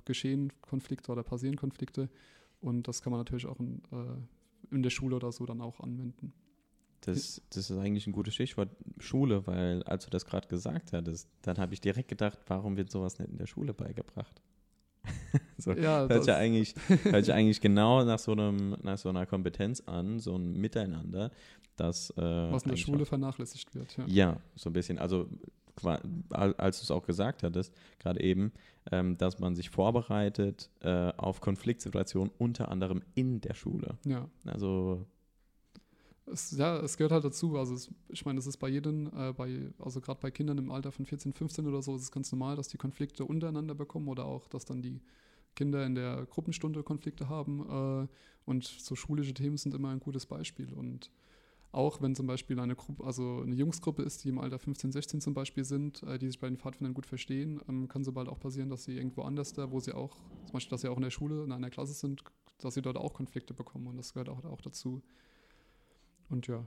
geschehen 0.06 0.52
Konflikte 0.62 1.12
oder 1.12 1.24
passieren 1.24 1.56
Konflikte 1.56 2.10
und 2.62 2.88
das 2.88 3.02
kann 3.02 3.12
man 3.12 3.20
natürlich 3.20 3.46
auch 3.46 3.60
in, 3.60 3.82
äh, 3.92 4.74
in 4.76 4.84
der 4.84 4.90
Schule 4.90 5.16
oder 5.16 5.32
so 5.32 5.46
dann 5.46 5.62
auch 5.62 5.80
anwenden. 5.80 6.34
Das, 7.02 7.42
das 7.52 7.70
ist 7.70 7.78
eigentlich 7.78 8.08
ein 8.08 8.14
gutes 8.14 8.34
Stichwort 8.34 8.70
Schule, 8.98 9.46
weil 9.46 9.84
als 9.84 10.06
du 10.06 10.10
das 10.10 10.26
gerade 10.26 10.48
gesagt 10.48 10.92
hattest, 10.92 11.30
dann 11.44 11.58
habe 11.58 11.74
ich 11.76 11.82
direkt 11.82 12.08
gedacht, 12.08 12.40
warum 12.48 12.78
wird 12.78 12.90
sowas 12.90 13.20
nicht 13.20 13.30
in 13.30 13.38
der 13.38 13.46
Schule 13.46 13.76
beigebracht? 13.76 14.42
so, 15.58 15.72
ja, 15.72 16.08
hört, 16.08 16.28
ja 16.28 16.38
eigentlich, 16.38 16.76
hört 17.04 17.28
ja 17.28 17.36
eigentlich 17.36 17.62
genau 17.62 18.04
nach 18.04 18.20
so, 18.20 18.32
einem, 18.32 18.78
nach 18.84 18.98
so 18.98 19.10
einer 19.10 19.26
Kompetenz 19.26 19.82
an, 19.86 20.20
so 20.20 20.36
ein 20.36 20.54
Miteinander, 20.54 21.32
das. 21.76 22.12
Äh, 22.12 22.22
Was 22.22 22.64
in 22.64 22.70
der 22.70 22.78
Schule 22.78 23.04
auch, 23.04 23.08
vernachlässigt 23.08 23.74
wird, 23.76 23.98
ja. 23.98 24.06
Ja, 24.08 24.38
so 24.56 24.70
ein 24.70 24.74
bisschen. 24.74 25.00
Also, 25.00 25.28
als 26.32 26.80
du 26.80 26.84
es 26.84 26.92
auch 26.92 27.06
gesagt 27.06 27.44
hattest, 27.44 27.74
gerade 28.00 28.22
eben, 28.22 28.54
ähm, 28.92 29.18
dass 29.18 29.40
man 29.40 29.56
sich 29.56 29.70
vorbereitet 29.70 30.70
äh, 30.82 31.12
auf 31.18 31.42
Konfliktsituationen, 31.42 32.32
unter 32.38 32.70
anderem 32.70 33.02
in 33.14 33.42
der 33.42 33.56
Schule. 33.56 33.98
Ja. 34.06 34.30
Also 34.46 35.06
es, 36.32 36.52
ja, 36.52 36.78
es 36.78 36.98
gehört 36.98 37.12
halt 37.12 37.24
dazu. 37.24 37.58
Also 37.58 37.76
es, 37.76 37.90
ich 38.10 38.26
meine, 38.26 38.40
es 38.40 38.48
ist 38.48 38.58
bei 38.58 38.70
jedem, 38.70 39.08
äh, 39.08 39.34
bei, 39.34 39.72
also 39.80 40.02
gerade 40.02 40.20
bei 40.22 40.32
Kindern 40.32 40.58
im 40.58 40.72
Alter 40.72 40.92
von 40.92 41.06
14, 41.06 41.34
15 41.34 41.68
oder 41.68 41.82
so, 41.82 41.96
ist 41.96 42.04
es 42.04 42.12
ganz 42.12 42.32
normal, 42.32 42.56
dass 42.56 42.68
die 42.68 42.78
Konflikte 42.78 43.26
untereinander 43.26 43.76
bekommen 43.76 44.08
oder 44.08 44.26
auch, 44.26 44.48
dass 44.48 44.66
dann 44.66 44.82
die 44.82 45.02
Kinder 45.56 45.86
in 45.86 45.96
der 45.96 46.26
Gruppenstunde 46.26 46.84
Konflikte 46.84 47.30
haben. 47.30 48.06
Äh, 48.06 48.08
und 48.46 48.66
so 48.66 48.96
schulische 48.96 49.34
Themen 49.34 49.58
sind 49.58 49.74
immer 49.74 49.90
ein 49.90 50.00
gutes 50.00 50.26
Beispiel. 50.26 50.74
Und 50.74 51.12
auch 51.72 52.02
wenn 52.02 52.16
zum 52.16 52.28
Beispiel 52.28 52.60
eine 52.60 52.76
Gruppe, 52.76 53.04
also 53.04 53.42
eine 53.42 53.56
Jungsgruppe 53.56 54.02
ist, 54.04 54.24
die 54.24 54.30
im 54.30 54.40
Alter 54.40 54.60
15, 54.60 54.92
16 54.92 55.22
zum 55.22 55.34
Beispiel 55.34 55.64
sind, 55.64 56.04
äh, 56.04 56.18
die 56.18 56.28
sich 56.28 56.40
bei 56.40 56.48
den 56.48 56.58
Pfadfindern 56.58 56.94
gut 56.94 57.06
verstehen, 57.06 57.62
ähm, 57.68 57.88
kann 57.88 58.04
so 58.04 58.12
bald 58.12 58.30
auch 58.30 58.40
passieren, 58.40 58.70
dass 58.70 58.86
sie 58.86 58.98
irgendwo 58.98 59.24
anders 59.24 59.54
da, 59.54 59.72
wo 59.72 59.80
sie 59.80 59.94
auch, 59.94 60.16
zum 60.46 60.54
Beispiel, 60.54 60.72
dass 60.72 60.82
sie 60.82 60.90
auch 60.90 60.98
in 60.98 61.04
der 61.04 61.10
Schule, 61.10 61.44
in 61.44 61.52
einer 61.52 61.70
Klasse 61.70 61.94
sind, 61.94 62.24
dass 62.60 62.76
sie 62.76 62.82
dort 62.82 62.98
auch 62.98 63.14
Konflikte 63.14 63.54
bekommen. 63.54 63.88
Und 63.88 63.98
das 63.98 64.14
gehört 64.14 64.30
auch, 64.30 64.44
auch 64.46 64.62
dazu. 64.62 65.02
Und 66.30 66.48
ja, 66.48 66.64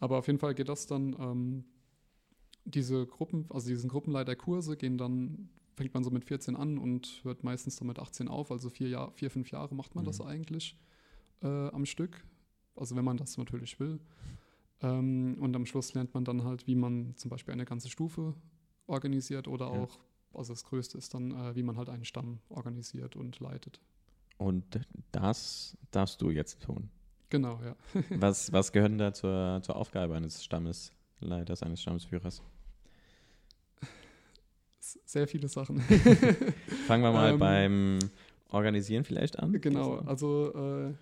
aber 0.00 0.18
auf 0.18 0.26
jeden 0.26 0.38
Fall 0.38 0.54
geht 0.54 0.68
das 0.68 0.86
dann, 0.86 1.14
ähm, 1.18 1.64
diese 2.64 3.06
Gruppen, 3.06 3.46
also 3.50 3.68
diesen 3.68 3.88
Gruppenleiterkurse 3.88 4.76
gehen 4.76 4.98
dann, 4.98 5.50
fängt 5.76 5.94
man 5.94 6.04
so 6.04 6.10
mit 6.10 6.24
14 6.24 6.56
an 6.56 6.78
und 6.78 7.20
hört 7.22 7.44
meistens 7.44 7.76
dann 7.76 7.88
mit 7.88 7.98
18 7.98 8.28
auf, 8.28 8.50
also 8.50 8.70
vier, 8.70 8.88
Jahr, 8.88 9.12
vier 9.12 9.30
fünf 9.30 9.50
Jahre 9.50 9.74
macht 9.74 9.94
man 9.94 10.04
mhm. 10.04 10.06
das 10.06 10.20
eigentlich 10.20 10.78
äh, 11.42 11.68
am 11.68 11.86
Stück, 11.86 12.24
also 12.76 12.96
wenn 12.96 13.04
man 13.04 13.16
das 13.16 13.36
natürlich 13.38 13.78
will. 13.80 14.00
Ähm, 14.82 15.36
und 15.40 15.54
am 15.54 15.66
Schluss 15.66 15.94
lernt 15.94 16.14
man 16.14 16.24
dann 16.24 16.44
halt, 16.44 16.66
wie 16.66 16.74
man 16.74 17.14
zum 17.16 17.30
Beispiel 17.30 17.52
eine 17.52 17.64
ganze 17.64 17.90
Stufe 17.90 18.34
organisiert 18.86 19.48
oder 19.48 19.66
ja. 19.66 19.72
auch, 19.72 19.98
also 20.32 20.52
das 20.52 20.64
Größte 20.64 20.98
ist 20.98 21.14
dann, 21.14 21.32
äh, 21.32 21.54
wie 21.54 21.62
man 21.62 21.76
halt 21.76 21.88
einen 21.88 22.04
Stamm 22.04 22.40
organisiert 22.48 23.16
und 23.16 23.38
leitet. 23.40 23.80
Und 24.38 24.80
das 25.12 25.76
darfst 25.90 26.22
du 26.22 26.30
jetzt 26.30 26.62
tun. 26.62 26.88
Genau, 27.30 27.60
ja. 27.64 27.76
was, 28.20 28.52
was 28.52 28.72
gehört 28.72 28.90
denn 28.90 28.98
da 28.98 29.12
zur, 29.14 29.60
zur 29.62 29.76
Aufgabe 29.76 30.16
eines 30.16 30.44
Stammesleiters, 30.44 31.62
eines 31.62 31.80
Stammesführers? 31.80 32.42
Sehr 34.80 35.28
viele 35.28 35.48
Sachen. 35.48 35.80
Fangen 36.86 37.04
wir 37.04 37.12
mal 37.12 37.32
ähm, 37.32 37.38
beim 37.38 37.98
Organisieren 38.48 39.04
vielleicht 39.04 39.38
an. 39.38 39.60
Genau, 39.60 39.98
also 39.98 40.52
äh, 40.54 40.94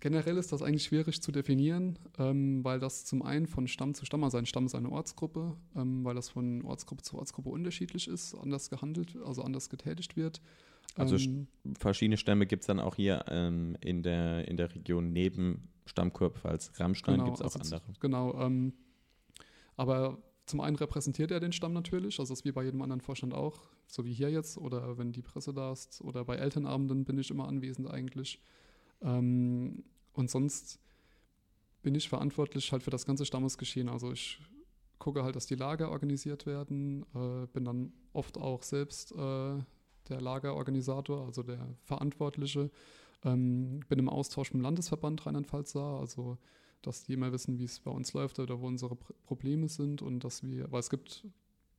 generell 0.00 0.36
ist 0.36 0.50
das 0.50 0.62
eigentlich 0.62 0.84
schwierig 0.84 1.22
zu 1.22 1.30
definieren, 1.30 1.98
ähm, 2.18 2.64
weil 2.64 2.80
das 2.80 3.04
zum 3.04 3.22
einen 3.22 3.46
von 3.46 3.68
Stamm 3.68 3.94
zu 3.94 4.04
Stamm, 4.04 4.24
also 4.24 4.38
ein 4.38 4.46
Stamm 4.46 4.66
ist 4.66 4.74
eine 4.74 4.90
Ortsgruppe, 4.90 5.56
ähm, 5.76 6.04
weil 6.04 6.16
das 6.16 6.28
von 6.28 6.64
Ortsgruppe 6.64 7.02
zu 7.02 7.18
Ortsgruppe 7.18 7.50
unterschiedlich 7.50 8.08
ist, 8.08 8.34
anders 8.34 8.70
gehandelt, 8.70 9.16
also 9.24 9.42
anders 9.42 9.70
getätigt 9.70 10.16
wird. 10.16 10.40
Also 10.96 11.16
Ähm, 11.16 11.46
verschiedene 11.78 12.16
Stämme 12.16 12.46
gibt 12.46 12.62
es 12.62 12.66
dann 12.66 12.80
auch 12.80 12.96
hier 12.96 13.24
ähm, 13.28 13.76
in, 13.80 14.02
der, 14.02 14.48
in 14.48 14.56
der 14.56 14.74
Region 14.74 15.12
neben 15.12 15.68
Stammkurpfalz 15.86 16.72
Rammstein 16.76 17.14
Genau, 17.14 17.24
gibt 17.24 17.36
es 17.36 17.42
auch 17.42 17.58
also 17.58 17.76
andere. 17.76 17.92
Genau. 18.00 18.40
Ähm, 18.40 18.74
aber 19.76 20.18
zum 20.46 20.60
einen 20.60 20.76
repräsentiert 20.76 21.30
er 21.30 21.40
den 21.40 21.52
Stamm 21.52 21.72
natürlich, 21.72 22.18
also 22.18 22.32
das 22.32 22.40
ist 22.40 22.44
wie 22.44 22.52
bei 22.52 22.64
jedem 22.64 22.82
anderen 22.82 23.00
Vorstand 23.00 23.32
auch, 23.32 23.60
so 23.86 24.04
wie 24.04 24.12
hier 24.12 24.30
jetzt 24.30 24.58
oder 24.58 24.98
wenn 24.98 25.12
die 25.12 25.22
Presse 25.22 25.54
da 25.54 25.72
ist 25.72 26.00
oder 26.02 26.24
bei 26.24 26.36
Elternabenden 26.36 27.04
bin 27.04 27.18
ich 27.18 27.30
immer 27.30 27.48
anwesend 27.48 27.88
eigentlich. 27.90 28.40
Ähm, 29.00 29.84
und 30.12 30.30
sonst 30.30 30.78
bin 31.82 31.94
ich 31.94 32.08
verantwortlich 32.08 32.70
halt 32.72 32.82
für 32.82 32.90
das 32.90 33.06
ganze 33.06 33.24
Stammesgeschehen. 33.24 33.88
Also 33.88 34.12
ich 34.12 34.38
gucke 34.98 35.24
halt, 35.24 35.34
dass 35.36 35.46
die 35.46 35.56
Lager 35.56 35.90
organisiert 35.90 36.46
werden, 36.46 37.04
äh, 37.14 37.46
bin 37.46 37.64
dann 37.64 37.92
oft 38.12 38.38
auch 38.38 38.62
selbst 38.62 39.12
äh, 39.12 39.58
der 40.08 40.20
Lagerorganisator, 40.20 41.24
also 41.26 41.42
der 41.42 41.74
Verantwortliche. 41.84 42.70
Ähm, 43.24 43.80
bin 43.88 43.98
im 43.98 44.08
Austausch 44.08 44.52
mit 44.52 44.60
dem 44.60 44.64
Landesverband 44.64 45.24
Rheinland-Pfalz 45.26 45.72
da, 45.72 45.98
also 45.98 46.38
dass 46.82 47.04
die 47.04 47.12
immer 47.12 47.30
wissen, 47.32 47.58
wie 47.58 47.64
es 47.64 47.78
bei 47.78 47.90
uns 47.92 48.12
läuft 48.12 48.40
oder 48.40 48.60
wo 48.60 48.66
unsere 48.66 48.96
Pr 48.96 49.14
Probleme 49.24 49.68
sind 49.68 50.02
und 50.02 50.24
dass 50.24 50.42
wir, 50.42 50.70
weil 50.72 50.80
es 50.80 50.90
gibt 50.90 51.24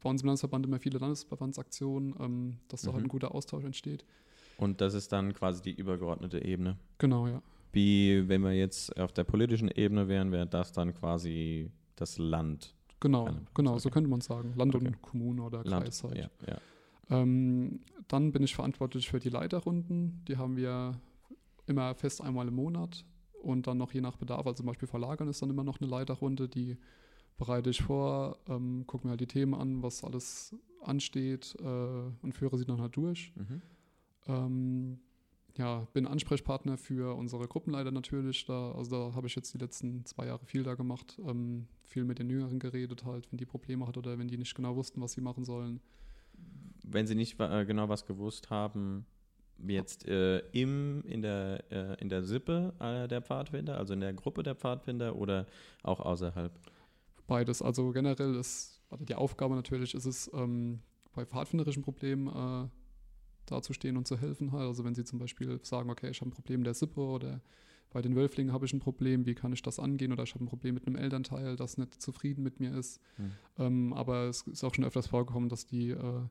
bei 0.02 0.10
uns 0.10 0.22
im 0.22 0.28
Landesverband 0.28 0.66
immer 0.66 0.80
viele 0.80 1.00
Landesverbandsaktionen, 1.00 2.16
ähm, 2.20 2.58
dass 2.70 2.84
da 2.84 2.92
Mhm. 2.92 2.96
halt 2.96 3.06
ein 3.06 3.10
guter 3.10 3.36
Austausch 3.36 3.66
entsteht. 3.66 4.06
Und 4.58 4.80
das 4.82 4.94
ist 4.94 5.12
dann 5.12 5.34
quasi 5.34 5.62
die 5.62 5.74
übergeordnete 5.74 6.44
Ebene. 6.44 6.78
Genau, 7.00 7.28
ja. 7.28 7.42
Wie, 7.74 8.28
wenn 8.30 8.42
wir 8.42 8.54
jetzt 8.54 8.98
auf 8.98 9.12
der 9.12 9.24
politischen 9.24 9.68
Ebene 9.70 10.08
wären, 10.08 10.32
wäre 10.32 10.48
das 10.48 10.72
dann 10.72 10.94
quasi 10.94 11.72
das 11.96 12.18
Land. 12.18 12.76
Genau, 13.00 13.30
genau, 13.54 13.78
so 13.80 13.88
okay. 13.88 13.96
könnte 13.96 14.10
man 14.10 14.22
sagen. 14.22 14.54
Land 14.56 14.76
Okay. 14.76 14.88
und 14.88 15.02
Kommune 15.02 15.42
oder 15.44 15.64
Land. 15.66 15.86
Kreis 15.86 16.04
halt. 16.04 16.16
Ja, 16.18 16.30
ja. 16.48 16.58
Ähm, 17.10 17.82
dann 18.08 18.32
bin 18.32 18.44
ich 18.44 18.56
verantwortlich 18.56 19.10
für 19.10 19.20
die 19.20 19.30
Leiterrunden. 19.30 20.24
Die 20.28 20.38
haben 20.38 20.56
wir 20.56 21.00
immer 21.66 21.96
fest 21.96 22.22
einmal 22.22 22.48
im 22.48 22.56
Monat 22.56 23.06
und 23.42 23.68
dann 23.68 23.78
noch 23.78 23.94
je 23.94 24.02
nach 24.02 24.18
Bedarf. 24.18 24.46
Also 24.46 24.58
zum 24.58 24.68
Beispiel 24.68 24.88
verlagern 24.88 25.28
ist 25.28 25.42
dann 25.42 25.50
immer 25.50 25.64
noch 25.64 25.80
eine 25.82 25.90
Leiterrunde, 25.90 26.48
die 26.48 26.78
bereite 27.38 27.70
ich 27.70 27.82
vor, 27.82 28.38
ähm, 28.48 28.86
gucke 28.88 29.06
mir 29.06 29.12
halt 29.12 29.22
die 29.22 29.28
Themen 29.28 29.54
an, 29.54 29.82
was 29.82 30.04
alles 30.04 30.56
ansteht 30.82 31.56
äh, 31.60 31.64
und 32.22 32.34
führe 32.34 32.58
sie 32.58 32.66
dann 32.66 32.82
halt 32.82 32.96
durch. 32.96 33.34
Mhm. 33.36 33.62
Ähm, 34.28 35.00
ja, 35.58 35.88
bin 35.94 36.08
Ansprechpartner 36.08 36.78
für 36.78 37.16
unsere 37.16 37.48
Gruppenleiter 37.48 37.92
natürlich. 37.92 38.46
Da, 38.46 38.72
also 38.72 39.10
da 39.10 39.16
habe 39.16 39.28
ich 39.28 39.36
jetzt 39.36 39.54
die 39.54 39.60
letzten 39.60 40.06
zwei 40.06 40.26
Jahre 40.28 40.46
viel 40.46 40.64
da 40.64 40.76
gemacht, 40.76 41.20
ähm, 41.28 41.68
viel 41.84 42.06
mit 42.06 42.20
den 42.20 42.30
Jüngeren 42.30 42.60
geredet 42.60 43.06
halt, 43.06 43.32
wenn 43.32 43.38
die 43.38 43.46
Probleme 43.46 43.88
hat 43.88 43.98
oder 43.98 44.18
wenn 44.18 44.28
die 44.28 44.38
nicht 44.38 44.56
genau 44.56 44.76
wussten, 44.76 45.02
was 45.02 45.14
sie 45.14 45.22
machen 45.22 45.44
sollen. 45.44 45.80
Wenn 46.84 47.08
Sie 47.08 47.16
nicht 47.16 47.40
äh, 47.40 47.66
genau 47.66 47.90
was 47.90 48.06
gewusst 48.06 48.50
haben, 48.50 49.06
jetzt 49.66 50.08
äh, 50.08 50.40
im, 50.52 51.04
in, 51.06 51.22
der, 51.22 51.64
äh, 51.72 52.02
in 52.02 52.10
der 52.10 52.24
Sippe 52.24 52.74
äh, 52.80 53.08
der 53.08 53.22
Pfadfinder, 53.22 53.78
also 53.78 53.94
in 53.94 54.02
der 54.02 54.14
Gruppe 54.14 54.44
der 54.44 54.56
Pfadfinder 54.56 55.16
oder 55.16 55.46
auch 55.84 56.00
außerhalb? 56.00 56.52
Beides. 57.28 57.62
Also 57.62 57.92
generell 57.92 58.36
ist, 58.36 58.82
also 58.90 59.06
die 59.06 59.16
Aufgabe 59.16 59.56
natürlich 59.56 59.94
ist 59.94 60.06
es, 60.06 60.30
ähm, 60.34 60.82
bei 61.14 61.26
pfadfinderischen 61.26 61.84
Problemen 61.84 62.28
äh, 62.28 62.68
dazustehen 63.46 63.98
und 63.98 64.08
zu 64.08 64.18
helfen 64.18 64.52
halt. 64.52 64.68
Also 64.68 64.84
wenn 64.84 64.96
sie 64.96 65.04
zum 65.04 65.20
Beispiel 65.20 65.60
sagen, 65.64 65.90
okay, 65.90 66.10
ich 66.10 66.22
habe 66.22 66.30
ein 66.30 66.34
Problem 66.34 66.64
der 66.64 66.74
Sippe 66.74 67.02
oder 67.02 67.42
bei 67.92 68.02
den 68.02 68.16
Wölflingen 68.16 68.52
habe 68.54 68.66
ich 68.66 68.74
ein 68.74 68.80
Problem, 68.80 69.26
wie 69.28 69.36
kann 69.36 69.54
ich 69.54 69.62
das 69.62 69.78
angehen? 69.78 70.12
Oder 70.12 70.24
ich 70.24 70.34
habe 70.34 70.44
ein 70.44 70.48
Problem 70.48 70.74
mit 70.74 70.88
einem 70.88 70.96
Elternteil, 70.96 71.56
das 71.56 71.78
nicht 71.78 72.02
zufrieden 72.02 72.44
mit 72.44 72.60
mir 72.60 72.76
ist. 72.76 73.00
Hm. 73.18 73.32
Ähm, 73.60 73.94
aber 73.94 74.24
es 74.24 74.42
ist 74.48 74.64
auch 74.64 74.74
schon 74.74 74.84
öfters 74.84 75.08
vorgekommen, 75.08 75.48
dass 75.48 75.68
die 75.68 75.92
äh, 75.92 76.22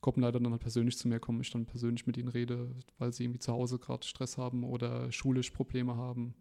Gruppenleiter 0.00 0.38
dann 0.40 0.52
halt 0.52 0.62
persönlich 0.62 0.96
zu 0.96 1.08
mir 1.08 1.18
kommen, 1.20 1.40
ich 1.40 1.50
dann 1.50 1.66
persönlich 1.66 2.06
mit 2.06 2.16
ihnen 2.16 2.28
rede, 2.28 2.70
weil 2.98 3.12
sie 3.12 3.24
irgendwie 3.24 3.40
zu 3.40 3.52
Hause 3.52 3.78
gerade 3.78 4.06
Stress 4.06 4.38
haben 4.38 4.64
oder 4.64 5.10
schulisch 5.12 5.50
Probleme 5.50 5.96
haben. 5.96 6.34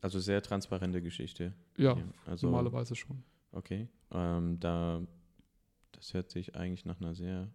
Also 0.00 0.20
sehr 0.20 0.42
transparente 0.42 1.00
Geschichte. 1.00 1.54
Ja, 1.76 1.96
also, 2.26 2.46
normalerweise 2.48 2.94
schon. 2.94 3.22
Okay. 3.52 3.88
Ähm, 4.10 4.58
da, 4.60 5.02
das 5.92 6.12
hört 6.14 6.30
sich 6.30 6.56
eigentlich 6.56 6.84
nach 6.84 7.00
einer 7.00 7.14
sehr, 7.14 7.48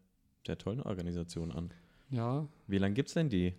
sehr 0.46 0.58
tollen 0.58 0.82
Organisation 0.82 1.52
an. 1.52 1.72
Ja, 2.10 2.48
Wie 2.68 2.78
lange 2.78 2.96
gibt 2.96 3.10
es 3.10 3.14
denn 3.14 3.30
die? 3.30 3.54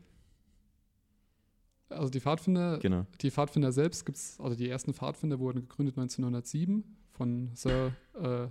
also 1.89 2.09
die 2.09 2.21
Pfadfinder, 2.21 2.79
Genau. 2.79 3.05
die 3.21 3.31
Pfadfinder 3.31 3.73
selbst 3.73 4.07
gibt 4.07 4.17
es, 4.17 4.39
also 4.41 4.57
die 4.57 4.69
ersten 4.69 4.95
Pfadfinder 4.95 5.39
wurden 5.41 5.63
gegründet 5.63 5.99
1907 5.99 6.85
von 7.13 7.51
Sir 7.55 7.93
äh, 8.15 8.47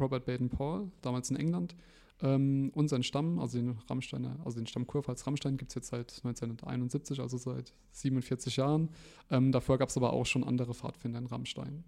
Robert 0.00 0.24
Baden-Paul, 0.26 0.90
damals 1.02 1.30
in 1.30 1.36
England. 1.36 1.74
Ähm, 2.20 2.70
unseren 2.74 3.04
Stamm, 3.04 3.38
also 3.38 3.58
den 3.58 3.78
Rammsteiner, 3.88 4.40
also 4.44 4.58
den 4.58 4.66
Stamm 4.66 4.86
Kurpfalz 4.88 5.24
Rammstein 5.26 5.56
gibt 5.56 5.70
es 5.70 5.76
jetzt 5.76 5.88
seit 5.90 6.10
1971, 6.24 7.20
also 7.20 7.36
seit 7.36 7.72
47 7.92 8.56
Jahren. 8.56 8.88
Ähm, 9.30 9.52
davor 9.52 9.78
gab 9.78 9.88
es 9.88 9.96
aber 9.96 10.12
auch 10.12 10.26
schon 10.26 10.42
andere 10.42 10.74
Pfadfinder 10.74 11.20
in 11.20 11.26
Rammstein. 11.26 11.84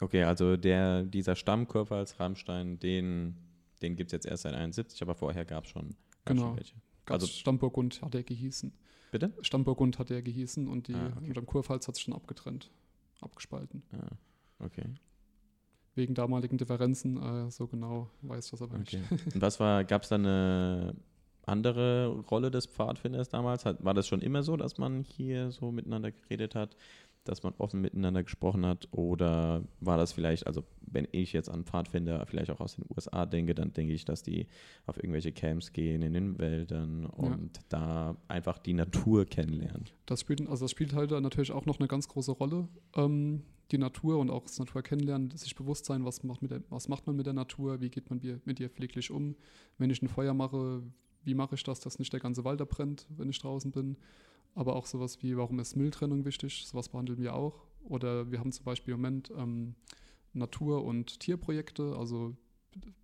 Okay, 0.00 0.22
also 0.24 0.56
der, 0.56 1.02
dieser 1.04 1.36
Stammkörper 1.36 1.96
als 1.96 2.18
Rammstein, 2.18 2.78
den, 2.78 3.36
den 3.82 3.96
gibt 3.96 4.08
es 4.08 4.12
jetzt 4.12 4.26
erst 4.26 4.44
seit 4.44 4.54
71, 4.54 5.02
aber 5.02 5.14
vorher 5.14 5.44
gab 5.44 5.64
es 5.64 5.70
schon, 5.70 5.88
gab's 5.90 5.96
Genau. 6.24 6.42
schon 6.48 6.56
welche. 6.56 6.74
Gab's 7.04 7.24
Also- 7.24 7.26
Stammburgund 7.26 8.00
hat 8.02 8.14
er 8.14 8.22
gehießen. 8.22 8.72
Bitte? 9.12 9.32
Stammburgund 9.42 9.98
hat 9.98 10.10
er 10.10 10.22
gehießen 10.22 10.68
und 10.68 10.88
die 10.88 10.94
Ah, 10.94 11.12
okay. 11.18 11.30
Stamm 11.32 11.46
Kurpfalz 11.46 11.86
hat 11.86 11.94
es 11.96 12.00
schon 12.00 12.14
abgetrennt, 12.14 12.70
abgespalten. 13.20 13.82
Ah, 13.92 14.64
okay. 14.64 14.84
Wegen 15.96 16.14
damaligen 16.14 16.58
Differenzen, 16.58 17.16
äh, 17.20 17.50
so 17.50 17.66
genau 17.66 18.08
weiß 18.22 18.50
das 18.50 18.62
aber 18.62 18.76
okay. 18.76 19.00
nicht. 19.10 19.26
Und 19.34 19.42
was 19.42 19.58
war, 19.58 19.84
gab 19.84 20.02
es 20.02 20.10
da 20.10 20.14
eine 20.14 20.94
andere 21.44 22.22
Rolle 22.30 22.50
des 22.50 22.66
Pfadfinders 22.66 23.28
damals? 23.28 23.64
War 23.64 23.94
das 23.94 24.06
schon 24.06 24.20
immer 24.20 24.42
so, 24.42 24.56
dass 24.56 24.78
man 24.78 25.02
hier 25.02 25.50
so 25.50 25.72
miteinander 25.72 26.12
geredet 26.12 26.54
hat, 26.54 26.76
dass 27.28 27.42
man 27.42 27.54
offen 27.58 27.80
miteinander 27.80 28.22
gesprochen 28.22 28.64
hat? 28.64 28.88
Oder 28.90 29.64
war 29.80 29.96
das 29.96 30.12
vielleicht, 30.12 30.46
also 30.46 30.64
wenn 30.80 31.08
ich 31.12 31.32
jetzt 31.32 31.48
an 31.48 31.64
Pfadfinder 31.64 32.24
vielleicht 32.26 32.50
auch 32.50 32.60
aus 32.60 32.76
den 32.76 32.84
USA 32.94 33.26
denke, 33.26 33.54
dann 33.54 33.72
denke 33.72 33.92
ich, 33.92 34.04
dass 34.04 34.22
die 34.22 34.46
auf 34.86 34.96
irgendwelche 34.96 35.32
Camps 35.32 35.72
gehen 35.72 36.02
in 36.02 36.12
den 36.12 36.38
Wäldern 36.38 37.06
und 37.06 37.60
da 37.68 38.16
einfach 38.28 38.58
die 38.58 38.74
Natur 38.74 39.24
kennenlernen. 39.24 39.84
Das 40.06 40.20
spielt, 40.20 40.40
also 40.48 40.64
das 40.64 40.70
spielt 40.70 40.94
halt 40.94 41.10
da 41.10 41.20
natürlich 41.20 41.52
auch 41.52 41.66
noch 41.66 41.78
eine 41.78 41.88
ganz 41.88 42.08
große 42.08 42.32
Rolle. 42.32 42.68
Ähm, 42.94 43.42
die 43.72 43.78
Natur 43.78 44.18
und 44.18 44.30
auch 44.30 44.44
das 44.44 44.58
Natur 44.58 44.82
kennenlernen, 44.82 45.30
sich 45.30 45.54
bewusst 45.56 45.86
sein, 45.86 46.04
was 46.04 46.22
macht, 46.22 46.42
mit 46.42 46.50
der, 46.50 46.62
was 46.70 46.88
macht 46.88 47.06
man 47.06 47.16
mit 47.16 47.26
der 47.26 47.32
Natur, 47.32 47.80
wie 47.80 47.90
geht 47.90 48.10
man 48.10 48.20
mit 48.44 48.60
ihr 48.60 48.70
pfleglich 48.70 49.10
um. 49.10 49.34
Wenn 49.78 49.90
ich 49.90 50.00
ein 50.02 50.08
Feuer 50.08 50.34
mache, 50.34 50.82
wie 51.24 51.34
mache 51.34 51.56
ich 51.56 51.64
das, 51.64 51.80
dass 51.80 51.98
nicht 51.98 52.12
der 52.12 52.20
ganze 52.20 52.44
Wald 52.44 52.60
abbrennt, 52.60 53.06
wenn 53.16 53.28
ich 53.28 53.40
draußen 53.40 53.72
bin. 53.72 53.96
Aber 54.56 54.74
auch 54.74 54.86
sowas 54.86 55.22
wie, 55.22 55.36
warum 55.36 55.60
ist 55.60 55.76
Mülltrennung 55.76 56.24
wichtig, 56.24 56.66
sowas 56.66 56.88
behandeln 56.88 57.20
wir 57.20 57.34
auch. 57.34 57.62
Oder 57.84 58.32
wir 58.32 58.40
haben 58.40 58.50
zum 58.50 58.64
Beispiel 58.64 58.94
im 58.94 59.00
Moment 59.00 59.30
ähm, 59.36 59.74
Natur- 60.32 60.84
und 60.84 61.20
Tierprojekte, 61.20 61.94
also 61.96 62.34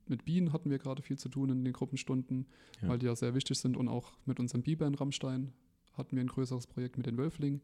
mit 0.08 0.24
Bienen 0.24 0.52
hatten 0.52 0.70
wir 0.70 0.78
gerade 0.78 1.02
viel 1.02 1.18
zu 1.18 1.28
tun 1.28 1.50
in 1.50 1.64
den 1.64 1.72
Gruppenstunden, 1.72 2.46
Ja. 2.80 2.88
weil 2.88 2.98
die 2.98 3.06
ja 3.06 3.14
sehr 3.14 3.34
wichtig 3.34 3.58
sind 3.58 3.76
und 3.76 3.88
auch 3.88 4.12
mit 4.26 4.40
unserem 4.40 4.62
Biber 4.62 4.86
in 4.86 4.94
Rammstein 4.94 5.52
hatten 5.92 6.16
wir 6.16 6.22
ein 6.22 6.26
größeres 6.28 6.66
Projekt 6.66 6.96
mit 6.96 7.06
den 7.06 7.16
Wölflingen, 7.18 7.60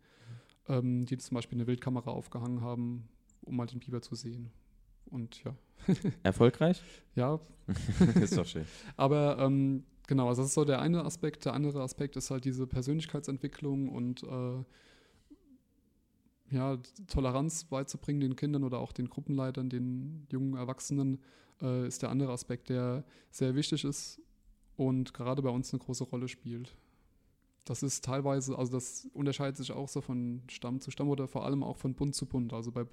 ähm, 0.68 1.06
die 1.06 1.16
zum 1.18 1.34
Beispiel 1.34 1.56
eine 1.58 1.66
Wildkamera 1.66 2.10
aufgehangen 2.10 2.60
haben, 2.60 3.08
um 3.42 3.56
mal 3.56 3.66
den 3.66 3.80
Biber 3.80 4.00
zu 4.02 4.14
sehen. 4.14 4.50
Und 5.10 5.42
ja, 5.44 5.54
Erfolgreich? 6.22 6.82
ja, 7.14 7.40
ist 8.20 8.36
doch 8.36 8.46
schön. 8.46 8.64
aber 8.96 9.38
ähm, 9.38 9.84
genau, 10.06 10.28
also 10.28 10.42
das 10.42 10.50
ist 10.50 10.54
so 10.54 10.64
der 10.64 10.80
eine 10.80 11.04
Aspekt. 11.04 11.44
Der 11.44 11.54
andere 11.54 11.82
Aspekt 11.82 12.16
ist 12.16 12.30
halt 12.30 12.44
diese 12.44 12.66
Persönlichkeitsentwicklung 12.66 13.88
und 13.88 14.22
äh, 14.22 14.64
ja, 16.50 16.78
Toleranz 17.08 17.64
beizubringen 17.64 18.20
den 18.20 18.36
Kindern 18.36 18.64
oder 18.64 18.78
auch 18.78 18.92
den 18.92 19.08
Gruppenleitern, 19.08 19.68
den 19.68 20.26
jungen 20.30 20.56
Erwachsenen, 20.56 21.20
äh, 21.60 21.86
ist 21.86 22.02
der 22.02 22.10
andere 22.10 22.32
Aspekt, 22.32 22.70
der 22.70 23.04
sehr 23.30 23.54
wichtig 23.54 23.84
ist 23.84 24.20
und 24.76 25.12
gerade 25.12 25.42
bei 25.42 25.50
uns 25.50 25.72
eine 25.72 25.80
große 25.80 26.04
Rolle 26.04 26.28
spielt. 26.28 26.74
Das 27.64 27.82
ist 27.82 28.04
teilweise, 28.04 28.56
also 28.56 28.72
das 28.72 29.08
unterscheidet 29.12 29.58
sich 29.58 29.72
auch 29.72 29.88
so 29.88 30.00
von 30.00 30.42
Stamm 30.48 30.80
zu 30.80 30.90
Stamm 30.90 31.10
oder 31.10 31.28
vor 31.28 31.44
allem 31.44 31.62
auch 31.62 31.76
von 31.76 31.94
Bund 31.94 32.14
zu 32.14 32.24
Bund. 32.24 32.54
Also 32.54 32.72
bei 32.72 32.86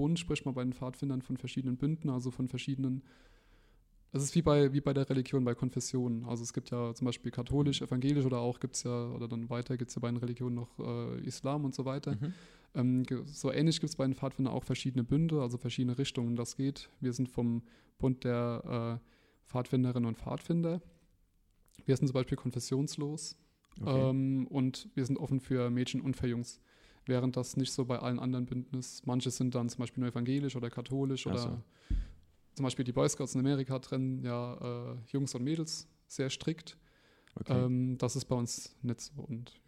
Bund 0.00 0.18
spricht 0.18 0.46
man 0.46 0.54
bei 0.54 0.64
den 0.64 0.72
Pfadfindern 0.72 1.20
von 1.20 1.36
verschiedenen 1.36 1.76
Bünden, 1.76 2.08
also 2.08 2.30
von 2.30 2.48
verschiedenen 2.48 3.02
es 4.12 4.24
ist 4.24 4.34
wie 4.34 4.42
bei, 4.42 4.72
wie 4.72 4.80
bei 4.80 4.92
der 4.92 5.08
Religion, 5.08 5.44
bei 5.44 5.54
Konfessionen. 5.54 6.24
Also 6.24 6.42
es 6.42 6.52
gibt 6.52 6.70
ja 6.70 6.94
zum 6.94 7.04
Beispiel 7.04 7.30
katholisch, 7.30 7.80
evangelisch 7.80 8.24
oder 8.24 8.38
auch 8.38 8.58
gibt 8.58 8.74
es 8.74 8.82
ja, 8.82 9.08
oder 9.10 9.28
dann 9.28 9.48
weiter 9.50 9.76
gibt 9.76 9.90
es 9.90 9.94
ja 9.94 10.00
bei 10.00 10.08
den 10.08 10.16
Religionen 10.16 10.56
noch 10.56 10.78
äh, 10.80 11.20
Islam 11.20 11.64
und 11.64 11.74
so 11.74 11.84
weiter. 11.84 12.16
Mhm. 12.16 12.34
Ähm, 12.74 13.06
so 13.26 13.52
ähnlich 13.52 13.80
gibt 13.80 13.90
es 13.90 13.96
bei 13.96 14.04
den 14.04 14.14
Pfadfindern 14.14 14.52
auch 14.52 14.64
verschiedene 14.64 15.04
Bünde, 15.04 15.40
also 15.40 15.58
verschiedene 15.58 15.96
Richtungen, 15.96 16.34
das 16.34 16.56
geht. 16.56 16.90
Wir 17.00 17.12
sind 17.12 17.28
vom 17.28 17.62
Bund 17.98 18.24
der 18.24 19.00
äh, 19.00 19.48
Pfadfinderinnen 19.48 20.08
und 20.08 20.18
Pfadfinder. 20.18 20.82
Wir 21.86 21.96
sind 21.96 22.08
zum 22.08 22.14
Beispiel 22.14 22.36
konfessionslos. 22.36 23.36
Okay. 23.80 24.10
Ähm, 24.10 24.48
und 24.48 24.88
wir 24.94 25.04
sind 25.04 25.18
offen 25.18 25.38
für 25.38 25.70
Mädchen 25.70 26.00
und 26.00 26.16
für 26.16 26.26
Jungs. 26.26 26.60
Während 27.10 27.36
das 27.36 27.56
nicht 27.56 27.72
so 27.72 27.84
bei 27.84 27.98
allen 27.98 28.20
anderen 28.20 28.46
Bünden 28.46 28.78
ist. 28.78 29.04
Manche 29.04 29.32
sind 29.32 29.56
dann 29.56 29.68
zum 29.68 29.80
Beispiel 29.80 30.00
nur 30.02 30.12
evangelisch 30.12 30.54
oder 30.54 30.70
katholisch 30.70 31.26
oder 31.26 31.38
so. 31.38 31.58
zum 32.54 32.62
Beispiel 32.62 32.84
die 32.84 32.92
Boy 32.92 33.08
Scouts 33.08 33.34
in 33.34 33.40
Amerika 33.40 33.80
trennen 33.80 34.22
ja 34.22 34.92
äh, 34.92 34.96
Jungs 35.08 35.34
und 35.34 35.42
Mädels 35.42 35.88
sehr 36.06 36.30
strikt. 36.30 36.76
okay. 37.34 37.64
Ähm, 37.64 37.98
das 37.98 38.14
ist 38.14 38.26
bei 38.26 38.36
uns 38.36 38.76
nicht 38.82 39.00
so. 39.00 39.22
Und 39.22 39.60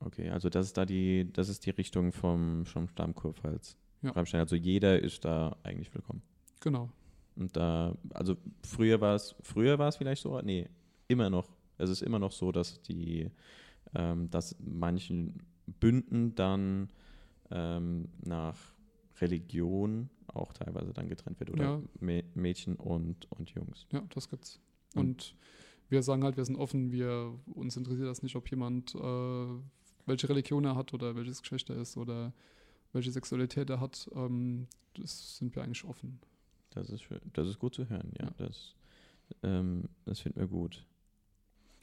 okay, 0.00 0.30
also 0.30 0.48
das 0.48 0.68
ist 0.68 0.78
da 0.78 0.86
die, 0.86 1.30
das 1.30 1.50
ist 1.50 1.66
die 1.66 1.70
Richtung 1.70 2.12
vom, 2.12 2.64
vom 2.64 2.88
Stammkurpfalz. 2.88 3.76
Ja. 4.00 4.12
Also 4.14 4.56
jeder 4.56 5.00
ist 5.00 5.26
da 5.26 5.54
eigentlich 5.62 5.94
willkommen. 5.94 6.22
genau. 6.60 6.88
Und 7.36 7.56
da, 7.56 7.94
also 8.14 8.36
früher 8.62 9.02
war 9.02 9.16
es, 9.16 9.34
früher 9.42 9.78
war 9.78 9.88
es 9.88 9.96
vielleicht 9.96 10.22
so, 10.22 10.40
nee, 10.40 10.68
immer 11.08 11.28
noch. 11.28 11.50
Es 11.76 11.90
ist 11.90 12.02
immer 12.02 12.18
noch 12.18 12.32
so, 12.32 12.52
dass 12.52 12.80
die, 12.80 13.30
ähm, 13.94 14.30
dass 14.30 14.56
manchen 14.60 15.42
Bünden 15.66 16.34
dann 16.34 16.88
ähm, 17.50 18.08
nach 18.24 18.58
Religion 19.20 20.08
auch 20.26 20.52
teilweise 20.52 20.92
dann 20.92 21.08
getrennt 21.08 21.38
wird 21.40 21.50
oder 21.50 21.64
Ja. 21.64 21.82
Mä- 22.00 22.24
Mädchen 22.34 22.76
und, 22.76 23.30
und 23.32 23.50
Jungs. 23.50 23.86
Ja, 23.92 24.02
das 24.14 24.28
gibt's. 24.28 24.60
Und- 24.94 25.00
Und 25.02 25.36
wir 25.88 26.02
sagen 26.02 26.24
halt, 26.24 26.36
wir 26.36 26.44
sind 26.44 26.56
offen, 26.56 26.90
wir, 26.90 27.38
uns 27.46 27.76
interessiert 27.76 28.08
das 28.08 28.22
nicht, 28.22 28.34
ob 28.36 28.50
jemand, 28.50 28.94
äh, 28.94 29.46
welche 30.06 30.28
Religion 30.28 30.64
er 30.64 30.74
hat 30.74 30.94
oder 30.94 31.14
welches 31.14 31.42
Geschlecht 31.42 31.68
er 31.70 31.76
ist 31.76 31.96
oder 31.96 32.32
welche 32.92 33.10
Sexualität 33.12 33.68
er 33.70 33.80
hat. 33.80 34.08
Ähm, 34.14 34.66
das 34.94 35.36
sind 35.36 35.54
wir 35.54 35.62
eigentlich 35.62 35.84
offen. 35.84 36.18
Das 36.70 36.88
ist, 36.88 37.02
schön. 37.02 37.20
das 37.34 37.46
ist 37.48 37.58
gut 37.58 37.74
zu 37.74 37.88
hören, 37.88 38.10
ja. 38.18 38.24
Ja. 38.26 38.34
Das, 38.38 38.74
ähm, 39.42 39.84
das 40.06 40.20
finden 40.20 40.40
wir 40.40 40.46
gut. 40.48 40.86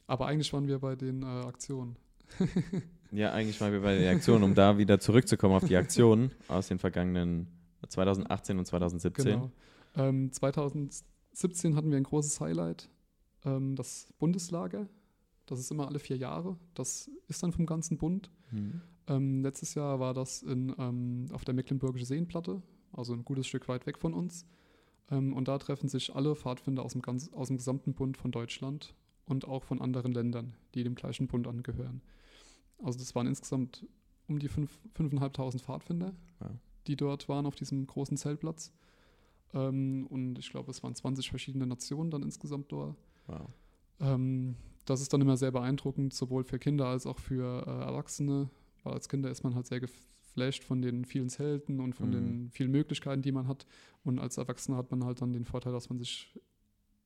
Aber 0.08 0.26
eigentlich 0.26 0.52
waren 0.54 0.68
wir 0.68 0.80
bei 0.80 0.96
den 0.96 1.22
äh, 1.22 1.26
Aktionen. 1.26 1.96
Ja, 3.12 3.32
eigentlich 3.32 3.60
mal 3.60 3.72
wir 3.72 3.82
bei 3.82 3.98
der 3.98 4.12
Aktion, 4.12 4.44
um 4.44 4.54
da 4.54 4.78
wieder 4.78 5.00
zurückzukommen 5.00 5.56
auf 5.56 5.66
die 5.66 5.76
Aktionen 5.76 6.32
aus 6.48 6.68
den 6.68 6.80
vergangenen 6.80 7.48
2018 7.88 8.60
und 8.60 8.66
2017. 8.66 9.26
Genau. 9.26 9.52
Ähm, 9.96 10.32
2017 10.32 11.76
hatten 11.76 11.90
wir 11.90 11.98
ein 11.98 12.04
großes 12.04 12.40
Highlight, 12.40 12.90
ähm, 13.46 13.76
das 13.76 14.08
Bundeslager. 14.20 14.88
Das 15.46 15.60
ist 15.60 15.72
immer 15.72 15.88
alle 15.88 16.00
vier 16.00 16.18
Jahre. 16.18 16.58
Das 16.76 17.10
ist 17.28 17.42
dann 17.42 17.52
vom 17.52 17.66
ganzen 17.66 17.98
Bund. 17.98 18.30
Mhm. 18.52 18.82
Ähm, 19.08 19.42
letztes 19.42 19.74
Jahr 19.74 20.00
war 20.00 20.14
das 20.14 20.44
in, 20.44 20.76
ähm, 20.78 21.26
auf 21.32 21.44
der 21.44 21.56
Mecklenburgische 21.56 22.06
Seenplatte, 22.06 22.62
also 22.94 23.14
ein 23.14 23.26
gutes 23.26 23.48
Stück 23.48 23.68
weit 23.68 23.88
weg 23.88 23.98
von 23.98 24.14
uns. 24.14 24.46
Ähm, 25.10 25.34
und 25.34 25.48
da 25.48 25.58
treffen 25.58 25.90
sich 25.90 26.16
alle 26.16 26.36
Pfadfinder 26.36 26.84
aus 26.84 26.94
dem, 26.94 27.02
ganz, 27.02 27.34
aus 27.34 27.48
dem 27.48 27.58
gesamten 27.58 27.94
Bund 27.94 28.18
von 28.18 28.32
Deutschland 28.32 28.94
und 29.26 29.48
auch 29.48 29.64
von 29.64 29.82
anderen 29.82 30.12
Ländern, 30.12 30.54
die 30.76 30.84
dem 30.84 30.94
gleichen 30.94 31.28
Bund 31.28 31.48
angehören. 31.48 32.02
Also 32.84 33.00
das 33.00 33.14
waren 33.16 33.28
insgesamt 33.28 33.86
um 34.28 34.40
die 34.40 34.48
fünf- 34.48 34.80
5.500 34.96 35.60
Pfadfinder, 35.64 36.14
Wow. 36.40 36.52
die 36.88 36.96
dort 36.96 37.28
waren 37.30 37.46
auf 37.46 37.56
diesem 37.56 37.86
großen 37.86 38.16
Zeltplatz. 38.18 38.72
Ähm, 39.54 40.06
und 40.08 40.38
ich 40.38 40.50
glaube, 40.52 40.70
es 40.72 40.84
waren 40.84 40.94
20 40.96 41.30
verschiedene 41.30 41.66
Nationen 41.66 42.12
dann 42.12 42.22
insgesamt 42.24 42.72
dort. 42.72 42.96
Wow. 43.28 43.50
Ähm, 44.00 44.56
das 44.86 45.02
ist 45.02 45.12
dann 45.12 45.22
immer 45.22 45.38
sehr 45.38 45.52
beeindruckend, 45.52 46.14
sowohl 46.14 46.44
für 46.44 46.60
Kinder 46.60 46.86
als 46.88 47.06
auch 47.06 47.18
für 47.20 47.66
äh, 47.68 47.86
Erwachsene, 47.86 48.50
weil 48.84 48.94
als 48.94 49.10
Kinder 49.10 49.30
ist 49.32 49.44
man 49.44 49.56
halt 49.56 49.66
sehr 49.68 49.80
geflasht 49.80 50.64
von 50.64 50.82
den 50.82 51.06
vielen 51.06 51.30
Zelten 51.30 51.80
und 51.80 51.94
von 51.96 52.10
Mhm. 52.10 52.14
den 52.14 52.50
vielen 52.52 52.72
Möglichkeiten, 52.72 53.22
die 53.24 53.32
man 53.32 53.48
hat. 53.48 53.66
Und 54.04 54.20
als 54.20 54.38
Erwachsener 54.38 54.78
hat 54.78 54.92
man 54.92 55.04
halt 55.04 55.22
dann 55.22 55.34
den 55.34 55.46
Vorteil, 55.46 55.74
dass 55.74 55.90
man 55.90 55.98
sich 55.98 56.34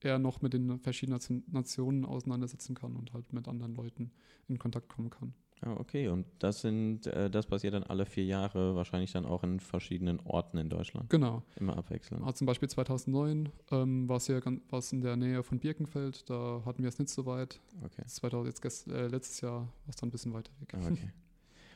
eher 0.01 0.19
noch 0.19 0.41
mit 0.41 0.53
den 0.53 0.79
verschiedenen 0.79 1.15
Nation- 1.15 1.43
Nationen 1.47 2.05
auseinandersetzen 2.05 2.75
kann 2.75 2.95
und 2.97 3.13
halt 3.13 3.31
mit 3.31 3.47
anderen 3.47 3.73
Leuten 3.75 4.11
in 4.49 4.59
Kontakt 4.59 4.89
kommen 4.89 5.09
kann. 5.09 5.33
Ah, 5.65 5.75
okay. 5.79 6.09
Und 6.09 6.25
das 6.39 6.61
sind, 6.61 7.07
äh, 7.07 7.29
das 7.29 7.45
passiert 7.45 7.73
dann 7.73 7.83
alle 7.83 8.05
vier 8.05 8.25
Jahre, 8.25 8.75
wahrscheinlich 8.75 9.11
dann 9.13 9.25
auch 9.25 9.43
in 9.43 9.59
verschiedenen 9.59 10.19
Orten 10.21 10.57
in 10.57 10.69
Deutschland. 10.69 11.09
Genau. 11.09 11.41
Immer 11.55 11.77
abwechselnd. 11.77 12.21
Also 12.23 12.33
zum 12.39 12.47
Beispiel 12.47 12.69
2009 12.69 13.49
ähm, 13.71 14.09
war 14.09 14.17
es 14.17 14.27
ja 14.27 14.39
ganz, 14.41 14.61
war 14.69 14.79
es 14.79 14.91
in 14.91 15.01
der 15.01 15.15
Nähe 15.15 15.41
von 15.43 15.59
Birkenfeld, 15.59 16.29
da 16.29 16.61
hatten 16.65 16.81
wir 16.83 16.89
es 16.89 16.99
nicht 16.99 17.09
so 17.09 17.25
weit. 17.25 17.59
Okay. 17.83 18.03
2000, 18.05 18.47
jetzt 18.47 18.61
gest, 18.61 18.87
äh, 18.89 19.07
letztes 19.07 19.39
Jahr 19.41 19.61
war 19.61 19.69
es 19.89 19.95
dann 19.95 20.09
ein 20.09 20.11
bisschen 20.11 20.33
weiter 20.33 20.51
weg. 20.59 20.73
Ah, 20.73 20.87
okay. 20.91 21.11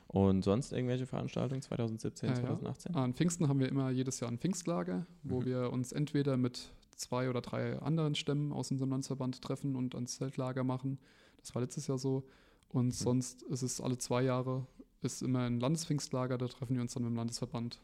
Und 0.10 0.44
sonst 0.44 0.72
irgendwelche 0.72 1.06
Veranstaltungen 1.06 1.62
2017, 1.62 2.30
Ja, 2.30 2.36
ja. 2.36 2.42
2018? 2.42 2.96
An 2.96 3.14
Pfingsten 3.14 3.48
haben 3.50 3.60
wir 3.60 3.68
immer 3.70 3.90
jedes 3.90 4.20
Jahr 4.22 4.32
ein 4.32 4.38
Pfingstlager, 4.38 5.06
wo 5.24 5.42
Mhm. 5.42 5.46
wir 5.46 5.72
uns 5.72 5.92
entweder 5.92 6.38
mit 6.38 6.72
zwei 6.96 7.30
oder 7.30 7.42
drei 7.42 7.78
anderen 7.80 8.16
Stämmen 8.16 8.52
aus 8.54 8.72
unserem 8.72 8.90
Landsverband 8.92 9.42
treffen 9.42 9.76
und 9.76 9.96
ein 9.96 10.08
Zeltlager 10.08 10.64
machen. 10.64 10.98
Das 11.40 11.54
war 11.56 11.62
letztes 11.62 11.88
Jahr 11.88 11.98
so. 11.98 12.24
Und 12.70 12.92
sonst 12.92 13.44
ist 13.44 13.62
es 13.62 13.82
alle 13.82 13.98
zwei 13.98 14.24
Jahre, 14.24 14.66
ist 15.02 15.22
immer 15.22 15.42
ein 15.42 15.60
Landespfingstlager, 15.60 16.38
da 16.38 16.48
treffen 16.48 16.76
wir 16.76 16.82
uns 16.82 16.94
dann 16.94 17.04
mit 17.04 17.12
dem 17.12 17.16
Landesverband. 17.16 17.80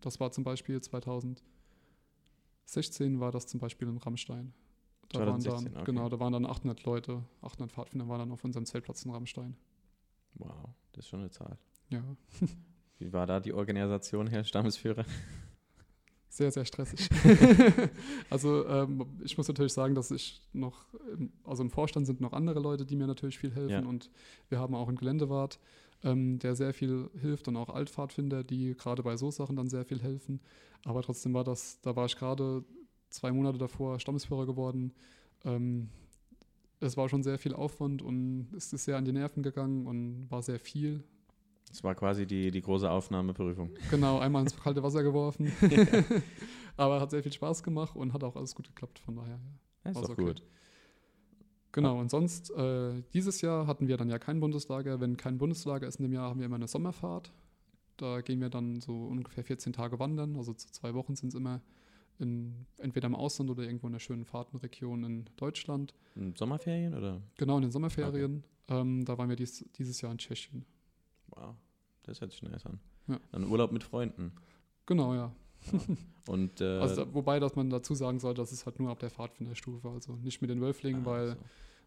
Das 0.00 0.20
war 0.20 0.32
zum 0.32 0.44
Beispiel 0.44 0.80
2016 0.80 3.20
war 3.20 3.32
das 3.32 3.46
zum 3.46 3.60
Beispiel 3.60 3.88
in 3.88 3.98
Rammstein. 3.98 4.52
Da 5.10 5.20
waren 5.20 5.40
2016, 5.40 5.72
dann, 5.72 5.82
okay. 5.82 5.92
Genau, 5.92 6.08
da 6.08 6.20
waren 6.20 6.32
dann 6.32 6.46
800 6.46 6.84
Leute, 6.84 7.22
800 7.42 7.72
Pfadfinder 7.72 8.08
waren 8.08 8.18
dann 8.18 8.32
auf 8.32 8.44
unserem 8.44 8.66
Zeltplatz 8.66 9.04
in 9.04 9.12
Rammstein. 9.12 9.56
Wow, 10.34 10.70
das 10.92 11.04
ist 11.04 11.10
schon 11.10 11.20
eine 11.20 11.30
Zahl. 11.30 11.58
Ja, 11.90 12.02
Wie 12.98 13.12
war 13.12 13.26
da 13.26 13.40
die 13.40 13.52
Organisation, 13.52 14.26
Herr 14.26 14.44
Stammesführer? 14.44 15.04
Sehr, 16.36 16.50
sehr 16.50 16.64
stressig. 16.64 17.08
also 18.30 18.66
ähm, 18.66 19.06
ich 19.22 19.36
muss 19.36 19.46
natürlich 19.46 19.72
sagen, 19.72 19.94
dass 19.94 20.10
ich 20.10 20.42
noch, 20.52 20.84
im- 21.16 21.30
also 21.44 21.62
im 21.62 21.70
Vorstand 21.70 22.06
sind 22.06 22.20
noch 22.20 22.32
andere 22.32 22.58
Leute, 22.58 22.84
die 22.84 22.96
mir 22.96 23.06
natürlich 23.06 23.38
viel 23.38 23.52
helfen 23.54 23.70
Ja. 23.84 23.88
und 23.88 24.10
wir 24.48 24.58
haben 24.58 24.74
auch 24.74 24.88
einen 24.88 24.96
Geländewart, 24.96 25.60
ähm, 26.02 26.40
der 26.40 26.56
sehr 26.56 26.74
viel 26.74 27.08
hilft 27.20 27.46
und 27.46 27.56
auch 27.56 27.68
Altpfadfinder, 27.70 28.42
die 28.42 28.74
gerade 28.76 29.04
bei 29.04 29.16
so 29.16 29.30
Sachen 29.30 29.54
dann 29.54 29.68
sehr 29.68 29.84
viel 29.84 30.02
helfen. 30.02 30.40
Aber 30.84 31.02
trotzdem 31.02 31.32
war 31.34 31.44
das, 31.44 31.80
da 31.82 31.94
war 31.94 32.06
ich 32.06 32.16
gerade 32.16 32.64
zwei 33.10 33.30
Monate 33.30 33.58
davor 33.58 34.00
Stammesführer 34.00 34.44
geworden. 34.44 34.92
Ähm, 35.44 35.88
es 36.80 36.96
war 36.96 37.08
schon 37.08 37.22
sehr 37.22 37.38
viel 37.38 37.54
Aufwand 37.54 38.02
und 38.02 38.48
es 38.56 38.72
ist 38.72 38.84
sehr 38.86 38.96
an 38.96 39.04
die 39.04 39.12
Nerven 39.12 39.44
gegangen 39.44 39.86
und 39.86 40.26
war 40.30 40.42
sehr 40.42 40.58
viel. 40.58 41.04
Das 41.74 41.82
war 41.82 41.96
quasi 41.96 42.24
die, 42.24 42.52
die 42.52 42.62
große 42.62 42.88
Aufnahmeprüfung. 42.88 43.70
Genau, 43.90 44.20
einmal 44.20 44.42
ins 44.42 44.56
kalte 44.56 44.80
Wasser 44.84 45.02
geworfen. 45.02 45.50
Aber 46.76 47.00
hat 47.00 47.10
sehr 47.10 47.20
viel 47.20 47.32
Spaß 47.32 47.64
gemacht 47.64 47.96
und 47.96 48.12
hat 48.12 48.22
auch 48.22 48.36
alles 48.36 48.54
gut 48.54 48.68
geklappt, 48.68 49.00
von 49.00 49.16
daher. 49.16 49.40
Ja. 49.84 49.90
Ist 49.90 50.00
doch 50.00 50.10
okay. 50.10 50.24
gut. 50.24 50.42
Genau, 51.72 51.98
und 51.98 52.12
sonst, 52.12 52.52
äh, 52.52 53.02
dieses 53.12 53.40
Jahr 53.40 53.66
hatten 53.66 53.88
wir 53.88 53.96
dann 53.96 54.08
ja 54.08 54.20
kein 54.20 54.38
Bundeslager. 54.38 55.00
Wenn 55.00 55.16
kein 55.16 55.36
Bundeslager 55.36 55.88
ist 55.88 55.96
in 55.96 56.04
dem 56.04 56.12
Jahr, 56.12 56.30
haben 56.30 56.38
wir 56.38 56.46
immer 56.46 56.54
eine 56.54 56.68
Sommerfahrt. 56.68 57.32
Da 57.96 58.20
gehen 58.20 58.40
wir 58.40 58.50
dann 58.50 58.80
so 58.80 59.06
ungefähr 59.06 59.42
14 59.42 59.72
Tage 59.72 59.98
wandern, 59.98 60.36
also 60.36 60.52
zu 60.52 60.70
zwei 60.70 60.94
Wochen 60.94 61.16
sind 61.16 61.30
es 61.30 61.34
immer 61.34 61.60
in, 62.20 62.66
entweder 62.78 63.06
im 63.06 63.16
Ausland 63.16 63.50
oder 63.50 63.64
irgendwo 63.64 63.88
in 63.88 63.94
einer 63.94 64.00
schönen 64.00 64.24
Fahrtenregion 64.24 65.02
in 65.02 65.24
Deutschland. 65.34 65.92
In 66.14 66.36
Sommerferien 66.36 66.94
oder? 66.94 67.20
Genau, 67.36 67.56
in 67.56 67.62
den 67.62 67.72
Sommerferien. 67.72 68.44
Ähm, 68.68 69.04
da 69.04 69.18
waren 69.18 69.28
wir 69.28 69.36
dies, 69.36 69.68
dieses 69.76 70.00
Jahr 70.00 70.12
in 70.12 70.18
Tschechien. 70.18 70.64
Wow, 71.26 71.56
das 72.04 72.20
hört 72.20 72.30
sich 72.30 72.42
nice 72.42 72.64
an. 72.66 72.80
Ja. 73.08 73.18
Dann 73.32 73.44
Urlaub 73.44 73.72
mit 73.72 73.82
Freunden. 73.82 74.32
Genau, 74.86 75.14
ja. 75.14 75.32
Und 76.28 76.60
äh, 76.60 76.78
Also, 76.78 77.04
da, 77.04 77.14
wobei, 77.14 77.40
dass 77.40 77.56
man 77.56 77.70
dazu 77.70 77.94
sagen 77.94 78.20
soll, 78.20 78.34
das 78.34 78.52
ist 78.52 78.66
halt 78.66 78.78
nur 78.78 78.90
ab 78.90 78.98
der 79.00 79.10
Pfadfinderstufe, 79.10 79.88
also 79.88 80.14
nicht 80.16 80.40
mit 80.40 80.50
den 80.50 80.60
Wölflingen, 80.60 81.02
ah, 81.02 81.06
weil 81.06 81.30
so. 81.30 81.36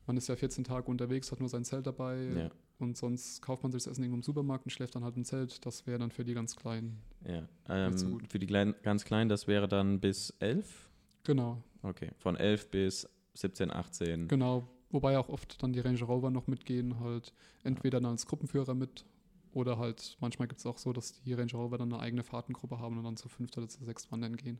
man 0.07 0.17
ist 0.17 0.27
ja 0.27 0.35
14 0.35 0.63
Tage 0.63 0.87
unterwegs, 0.89 1.31
hat 1.31 1.39
nur 1.39 1.49
sein 1.49 1.63
Zelt 1.63 1.85
dabei 1.87 2.17
Ja, 2.35 2.49
und 2.79 2.97
sonst 2.97 3.41
kauft 3.41 3.63
man 3.63 3.71
sich 3.71 3.83
das 3.83 3.91
Essen 3.91 4.03
irgendwo 4.03 4.17
im 4.17 4.23
Supermarkt 4.23 4.65
und 4.65 4.71
schläft 4.71 4.95
dann 4.95 5.03
halt 5.03 5.15
im 5.15 5.23
Zelt. 5.25 5.65
Das 5.65 5.85
wäre 5.87 5.99
dann 5.99 6.11
für 6.11 6.23
die 6.25 6.33
ganz 6.33 6.55
Kleinen. 6.55 7.01
ja. 7.27 7.47
Ähm, 7.69 7.97
so 7.97 8.07
gut. 8.09 8.27
für 8.27 8.39
die 8.39 8.47
kleinen, 8.47 8.75
ganz 8.83 9.03
Kleinen, 9.05 9.29
das 9.29 9.47
wäre 9.47 9.67
dann 9.67 9.99
bis 9.99 10.31
11? 10.39 10.89
Genau, 11.23 11.61
Okay, 11.83 12.11
von 12.17 12.35
11 12.35 12.69
bis 12.71 13.09
17, 13.35 13.71
18. 13.71 14.27
genau. 14.27 14.67
Wobei 14.89 15.17
auch 15.17 15.27
oft 15.27 15.61
dann 15.61 15.73
die 15.73 15.81
Ranger 15.81 16.05
Rover 16.05 16.31
noch 16.31 16.47
mitgehen, 16.47 16.99
halt 17.01 17.33
entweder 17.63 17.99
dann 17.99 18.11
als 18.11 18.25
Gruppenführer 18.25 18.73
mit 18.73 19.05
oder 19.53 19.77
halt 19.77 20.17
manchmal 20.19 20.47
gibt 20.47 20.59
es 20.59 20.65
auch 20.65 20.77
so, 20.77 20.93
dass 20.93 21.21
die 21.21 21.33
Ranger 21.33 21.57
Rover 21.57 21.77
dann 21.77 21.91
eine 21.93 22.01
eigene 22.01 22.23
Fahrtengruppe 22.23 22.79
haben 22.79 22.97
und 22.97 23.03
dann 23.03 23.17
zu 23.17 23.29
fünft 23.29 23.57
oder 23.57 23.67
zu 23.67 23.83
sechst 23.83 24.11
wandern 24.11 24.35
gehen. 24.37 24.59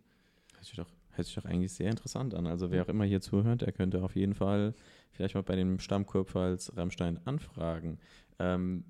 Hört 0.53 0.65
sich, 0.65 0.75
doch, 0.75 0.89
hört 1.11 1.25
sich 1.27 1.35
doch 1.35 1.45
eigentlich 1.45 1.71
sehr 1.71 1.89
interessant 1.89 2.33
an. 2.33 2.47
Also 2.47 2.71
wer 2.71 2.83
auch 2.83 2.87
immer 2.87 3.05
hier 3.05 3.21
zuhört, 3.21 3.61
der 3.61 3.71
könnte 3.71 4.03
auf 4.03 4.15
jeden 4.15 4.33
Fall 4.33 4.73
vielleicht 5.11 5.35
mal 5.35 5.43
bei 5.43 5.55
dem 5.55 5.79
Stammkurpfalz 5.79 6.71
Rammstein 6.75 7.19
anfragen. 7.25 7.99
Ähm, 8.39 8.83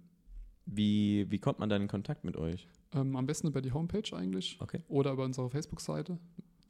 wie, 0.65 1.29
wie 1.29 1.39
kommt 1.39 1.59
man 1.59 1.69
dann 1.69 1.81
in 1.81 1.87
Kontakt 1.87 2.23
mit 2.23 2.37
euch? 2.37 2.67
Ähm, 2.93 3.15
am 3.15 3.25
besten 3.25 3.47
über 3.47 3.61
die 3.61 3.71
Homepage 3.71 4.15
eigentlich 4.15 4.57
Okay. 4.61 4.81
oder 4.87 5.11
über 5.11 5.25
unsere 5.25 5.49
Facebook-Seite. 5.49 6.17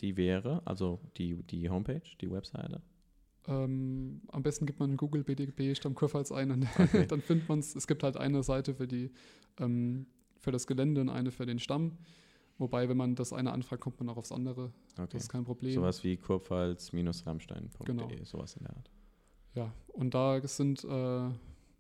Die 0.01 0.15
wäre, 0.17 0.61
also 0.65 0.99
die, 1.17 1.41
die 1.43 1.69
Homepage, 1.69 2.01
die 2.21 2.29
Webseite. 2.31 2.81
Ähm, 3.47 4.21
am 4.29 4.43
besten 4.43 4.65
gibt 4.65 4.79
man 4.79 4.91
in 4.91 4.97
Google 4.97 5.23
BDB 5.23 5.75
Stammkurpfalz 5.75 6.31
ein 6.31 6.51
und 6.51 6.67
Okay. 6.79 7.07
dann 7.07 7.21
findet 7.21 7.47
man 7.49 7.59
es. 7.59 7.75
Es 7.75 7.87
gibt 7.87 8.03
halt 8.03 8.17
eine 8.17 8.43
Seite 8.43 8.73
für 8.75 8.87
die 8.87 9.11
ähm, 9.59 10.07
für 10.39 10.51
das 10.51 10.67
Gelände 10.67 11.01
und 11.01 11.09
eine 11.09 11.31
für 11.31 11.45
den 11.45 11.59
Stamm. 11.59 11.97
Wobei, 12.59 12.89
wenn 12.89 12.97
man 12.97 13.15
das 13.15 13.33
eine 13.33 13.51
anfragt, 13.51 13.81
kommt 13.83 13.99
man 13.99 14.09
auch 14.09 14.17
aufs 14.17 14.31
andere. 14.31 14.71
Okay. 14.97 15.07
Das 15.11 15.23
ist 15.23 15.29
kein 15.29 15.43
Problem. 15.43 15.73
Sowas 15.73 16.03
wie 16.03 16.17
kurpfalz-rammstein.de, 16.17 17.85
Genau. 17.85 18.09
sowas 18.23 18.55
in 18.55 18.63
der 18.63 18.75
Art. 18.75 18.89
ja, 19.53 19.73
und 19.93 20.13
da 20.13 20.39
sind, 20.47 20.83
äh, 20.83 21.29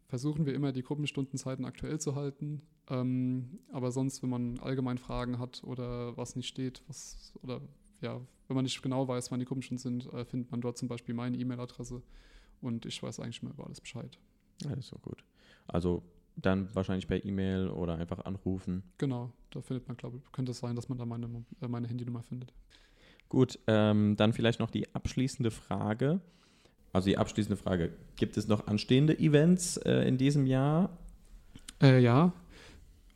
versuchen 0.07 0.45
wir 0.45 0.53
immer 0.53 0.71
die 0.71 0.83
Gruppenstundenzeiten 0.83 1.65
aktuell 1.65 1.99
zu 1.99 2.15
halten. 2.15 2.61
Ähm, 2.89 3.59
aber 3.71 3.91
sonst, 3.91 4.21
wenn 4.23 4.29
man 4.29 4.59
allgemein 4.59 4.97
Fragen 4.97 5.39
hat 5.39 5.63
oder 5.63 6.15
was 6.15 6.35
nicht 6.35 6.47
steht, 6.47 6.83
was 6.87 7.33
oder 7.41 7.61
ja, 8.01 8.19
wenn 8.47 8.55
man 8.55 8.63
nicht 8.63 8.81
genau 8.81 9.07
weiß, 9.07 9.31
wann 9.31 9.39
die 9.39 9.45
Gruppenstunden 9.45 10.01
sind, 10.01 10.13
äh, 10.13 10.25
findet 10.25 10.51
man 10.51 10.61
dort 10.61 10.77
zum 10.77 10.87
Beispiel 10.87 11.13
meine 11.13 11.37
E-Mail-Adresse 11.37 12.01
und 12.61 12.85
ich 12.85 13.01
weiß 13.01 13.19
eigentlich 13.19 13.41
immer 13.41 13.51
über 13.51 13.65
alles 13.65 13.81
Bescheid. 13.81 14.17
Ja, 14.63 14.69
das 14.69 14.79
ist 14.79 14.87
so 14.87 14.97
gut. 14.97 15.23
Also 15.67 16.03
dann 16.35 16.73
wahrscheinlich 16.75 17.07
per 17.07 17.23
E-Mail 17.23 17.69
oder 17.69 17.95
einfach 17.95 18.23
anrufen. 18.25 18.83
Genau, 18.97 19.31
da 19.49 19.61
findet 19.61 19.87
man, 19.87 19.97
glaube 19.97 20.17
ich, 20.17 20.31
könnte 20.31 20.51
es 20.51 20.59
sein, 20.59 20.75
dass 20.75 20.87
man 20.87 20.97
da 20.97 21.05
meine, 21.05 21.45
äh, 21.61 21.67
meine 21.67 21.87
Handynummer 21.87 22.23
findet. 22.23 22.53
Gut, 23.29 23.59
ähm, 23.67 24.15
dann 24.15 24.33
vielleicht 24.33 24.59
noch 24.59 24.71
die 24.71 24.93
abschließende 24.93 25.51
Frage. 25.51 26.21
Also 26.93 27.09
die 27.09 27.17
abschließende 27.17 27.57
Frage, 27.57 27.93
gibt 28.15 28.37
es 28.37 28.47
noch 28.47 28.67
anstehende 28.67 29.19
Events 29.19 29.77
äh, 29.77 30.07
in 30.07 30.17
diesem 30.17 30.45
Jahr? 30.45 30.97
Äh, 31.81 32.01
ja, 32.01 32.33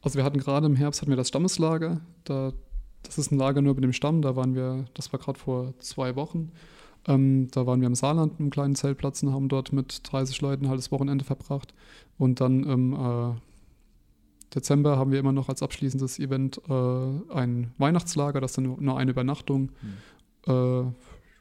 also 0.01 0.17
wir 0.17 0.23
hatten 0.23 0.39
gerade 0.39 0.65
im 0.65 0.75
Herbst 0.75 1.01
hatten 1.01 1.11
wir 1.11 1.15
das 1.15 1.29
Stammeslager. 1.29 2.01
Da, 2.23 2.53
das 3.03 3.17
ist 3.17 3.31
ein 3.31 3.37
Lager 3.37 3.61
nur 3.61 3.75
mit 3.75 3.83
dem 3.83 3.93
Stamm. 3.93 4.21
Da 4.21 4.35
waren 4.35 4.55
wir, 4.55 4.85
das 4.93 5.11
war 5.11 5.19
gerade 5.19 5.39
vor 5.39 5.73
zwei 5.79 6.15
Wochen. 6.15 6.51
Ähm, 7.07 7.47
da 7.51 7.65
waren 7.65 7.81
wir 7.81 7.87
im 7.87 7.95
Saarland, 7.95 8.39
einem 8.39 8.51
kleinen 8.51 8.75
Zeltplatz 8.75 9.23
und 9.23 9.33
haben 9.33 9.49
dort 9.49 9.73
mit 9.73 10.01
30 10.11 10.39
Leuten 10.41 10.69
halt 10.69 10.77
das 10.77 10.91
Wochenende 10.91 11.25
verbracht. 11.25 11.73
Und 12.17 12.41
dann 12.41 12.63
im 12.63 12.93
äh, 12.93 13.33
Dezember 14.53 14.97
haben 14.97 15.11
wir 15.11 15.19
immer 15.19 15.31
noch 15.31 15.49
als 15.49 15.63
abschließendes 15.63 16.19
Event 16.19 16.61
äh, 16.69 17.33
ein 17.33 17.73
Weihnachtslager, 17.77 18.41
das 18.41 18.51
ist 18.51 18.57
dann 18.57 18.75
nur 18.79 18.97
eine 18.97 19.11
Übernachtung. 19.11 19.71
Mhm. 19.81 20.53
Äh, 20.53 20.91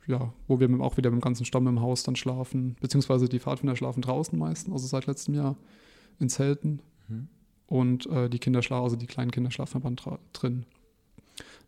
ja, 0.07 0.33
wo 0.49 0.59
wir 0.59 0.69
auch 0.81 0.97
wieder 0.97 1.11
mit 1.11 1.21
dem 1.21 1.25
ganzen 1.25 1.45
Stamm 1.45 1.67
im 1.67 1.81
Haus 1.81 2.03
dann 2.03 2.17
schlafen, 2.17 2.77
beziehungsweise 2.81 3.29
die 3.29 3.39
Pfadfinder 3.39 3.77
schlafen 3.77 4.03
draußen 4.03 4.39
meistens, 4.39 4.73
also 4.73 4.87
seit 4.87 5.07
letztem 5.07 5.35
Jahr 5.35 5.57
in 6.19 6.29
Zelten. 6.29 6.81
Mhm. 7.09 7.29
Und 7.67 8.07
äh, 8.07 8.29
die 8.29 8.39
Kinder 8.39 8.63
schlafen, 8.63 8.85
also 8.85 8.97
die 8.97 9.07
kleinen 9.07 9.31
Kinder 9.31 9.51
schlafen 9.51 9.83
aber 9.83 10.19
drin. 10.33 10.65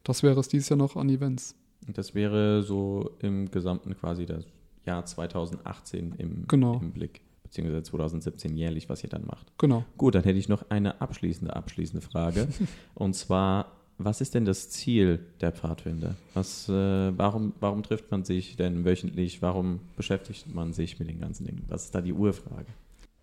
Das 0.04 0.22
wäre 0.22 0.40
es 0.40 0.48
dieses 0.48 0.68
Jahr 0.68 0.78
noch 0.78 0.96
an 0.96 1.08
Events. 1.08 1.54
Das 1.88 2.14
wäre 2.14 2.62
so 2.62 3.10
im 3.20 3.50
Gesamten 3.50 3.96
quasi 3.96 4.26
das 4.26 4.44
Jahr 4.84 5.04
2018 5.04 6.14
im, 6.18 6.44
genau. 6.48 6.78
im 6.80 6.92
Blick, 6.92 7.20
beziehungsweise 7.42 7.82
2017 7.82 8.56
jährlich, 8.56 8.88
was 8.88 9.02
ihr 9.02 9.10
dann 9.10 9.26
macht. 9.26 9.52
Genau. 9.58 9.84
Gut, 9.96 10.14
dann 10.14 10.24
hätte 10.24 10.38
ich 10.38 10.48
noch 10.48 10.70
eine 10.70 11.00
abschließende, 11.00 11.54
abschließende 11.54 12.04
Frage. 12.04 12.48
und 12.94 13.14
zwar, 13.14 13.72
was 13.98 14.20
ist 14.20 14.34
denn 14.34 14.44
das 14.44 14.70
Ziel 14.70 15.20
der 15.40 15.52
Pfadfinder? 15.52 16.16
Was, 16.34 16.68
äh, 16.68 16.72
warum, 17.16 17.52
warum 17.60 17.82
trifft 17.82 18.10
man 18.10 18.24
sich 18.24 18.56
denn 18.56 18.84
wöchentlich? 18.84 19.42
Warum 19.42 19.80
beschäftigt 19.96 20.52
man 20.52 20.72
sich 20.72 20.98
mit 20.98 21.08
den 21.08 21.20
ganzen 21.20 21.46
Dingen? 21.46 21.64
Was 21.68 21.84
ist 21.84 21.94
da 21.94 22.00
die 22.00 22.12
Urfrage? 22.12 22.66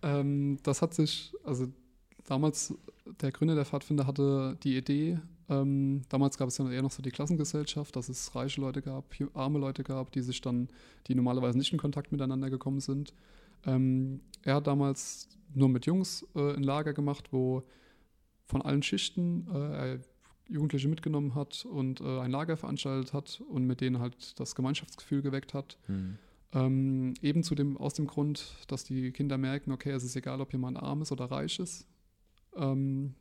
Ähm, 0.02 0.58
das 0.62 0.80
hat 0.82 0.94
sich, 0.94 1.32
also 1.44 1.66
damals, 2.24 2.74
der 3.20 3.32
Gründer 3.32 3.54
der 3.54 3.66
Pfadfinder 3.66 4.06
hatte 4.06 4.56
die 4.62 4.76
Idee, 4.76 5.18
ähm, 5.50 6.02
damals 6.08 6.38
gab 6.38 6.48
es 6.48 6.58
ja 6.58 6.70
eher 6.70 6.82
noch 6.82 6.92
so 6.92 7.02
die 7.02 7.10
Klassengesellschaft, 7.10 7.96
dass 7.96 8.08
es 8.08 8.34
reiche 8.36 8.60
Leute 8.60 8.82
gab, 8.82 9.04
arme 9.34 9.58
Leute 9.58 9.82
gab, 9.82 10.12
die 10.12 10.22
sich 10.22 10.40
dann, 10.40 10.68
die 11.08 11.14
normalerweise 11.16 11.58
nicht 11.58 11.72
in 11.72 11.78
Kontakt 11.78 12.12
miteinander 12.12 12.50
gekommen 12.50 12.78
sind. 12.78 13.12
Ähm, 13.66 14.20
er 14.42 14.54
hat 14.54 14.68
damals 14.68 15.28
nur 15.52 15.68
mit 15.68 15.86
Jungs 15.86 16.24
äh, 16.36 16.54
ein 16.54 16.62
Lager 16.62 16.92
gemacht, 16.92 17.32
wo 17.32 17.64
von 18.46 18.62
allen 18.62 18.82
Schichten 18.82 19.48
äh, 19.52 19.58
er 19.58 20.00
Jugendliche 20.48 20.88
mitgenommen 20.88 21.34
hat 21.34 21.64
und 21.64 22.00
äh, 22.00 22.20
ein 22.20 22.30
Lager 22.30 22.56
veranstaltet 22.56 23.12
hat 23.12 23.40
und 23.48 23.66
mit 23.66 23.80
denen 23.80 23.98
halt 23.98 24.38
das 24.38 24.54
Gemeinschaftsgefühl 24.54 25.22
geweckt 25.22 25.52
hat. 25.52 25.78
Mhm. 25.88 26.18
Ähm, 26.52 27.14
eben 27.22 27.42
zu 27.42 27.54
dem, 27.54 27.76
aus 27.76 27.94
dem 27.94 28.06
Grund, 28.06 28.54
dass 28.68 28.84
die 28.84 29.12
Kinder 29.12 29.38
merken, 29.38 29.72
okay, 29.72 29.90
es 29.90 30.02
ist 30.04 30.16
egal, 30.16 30.40
ob 30.40 30.52
jemand 30.52 30.76
arm 30.76 31.02
ist 31.02 31.12
oder 31.12 31.26
reich 31.26 31.58
ist. 31.58 31.86
Ähm, 32.56 33.14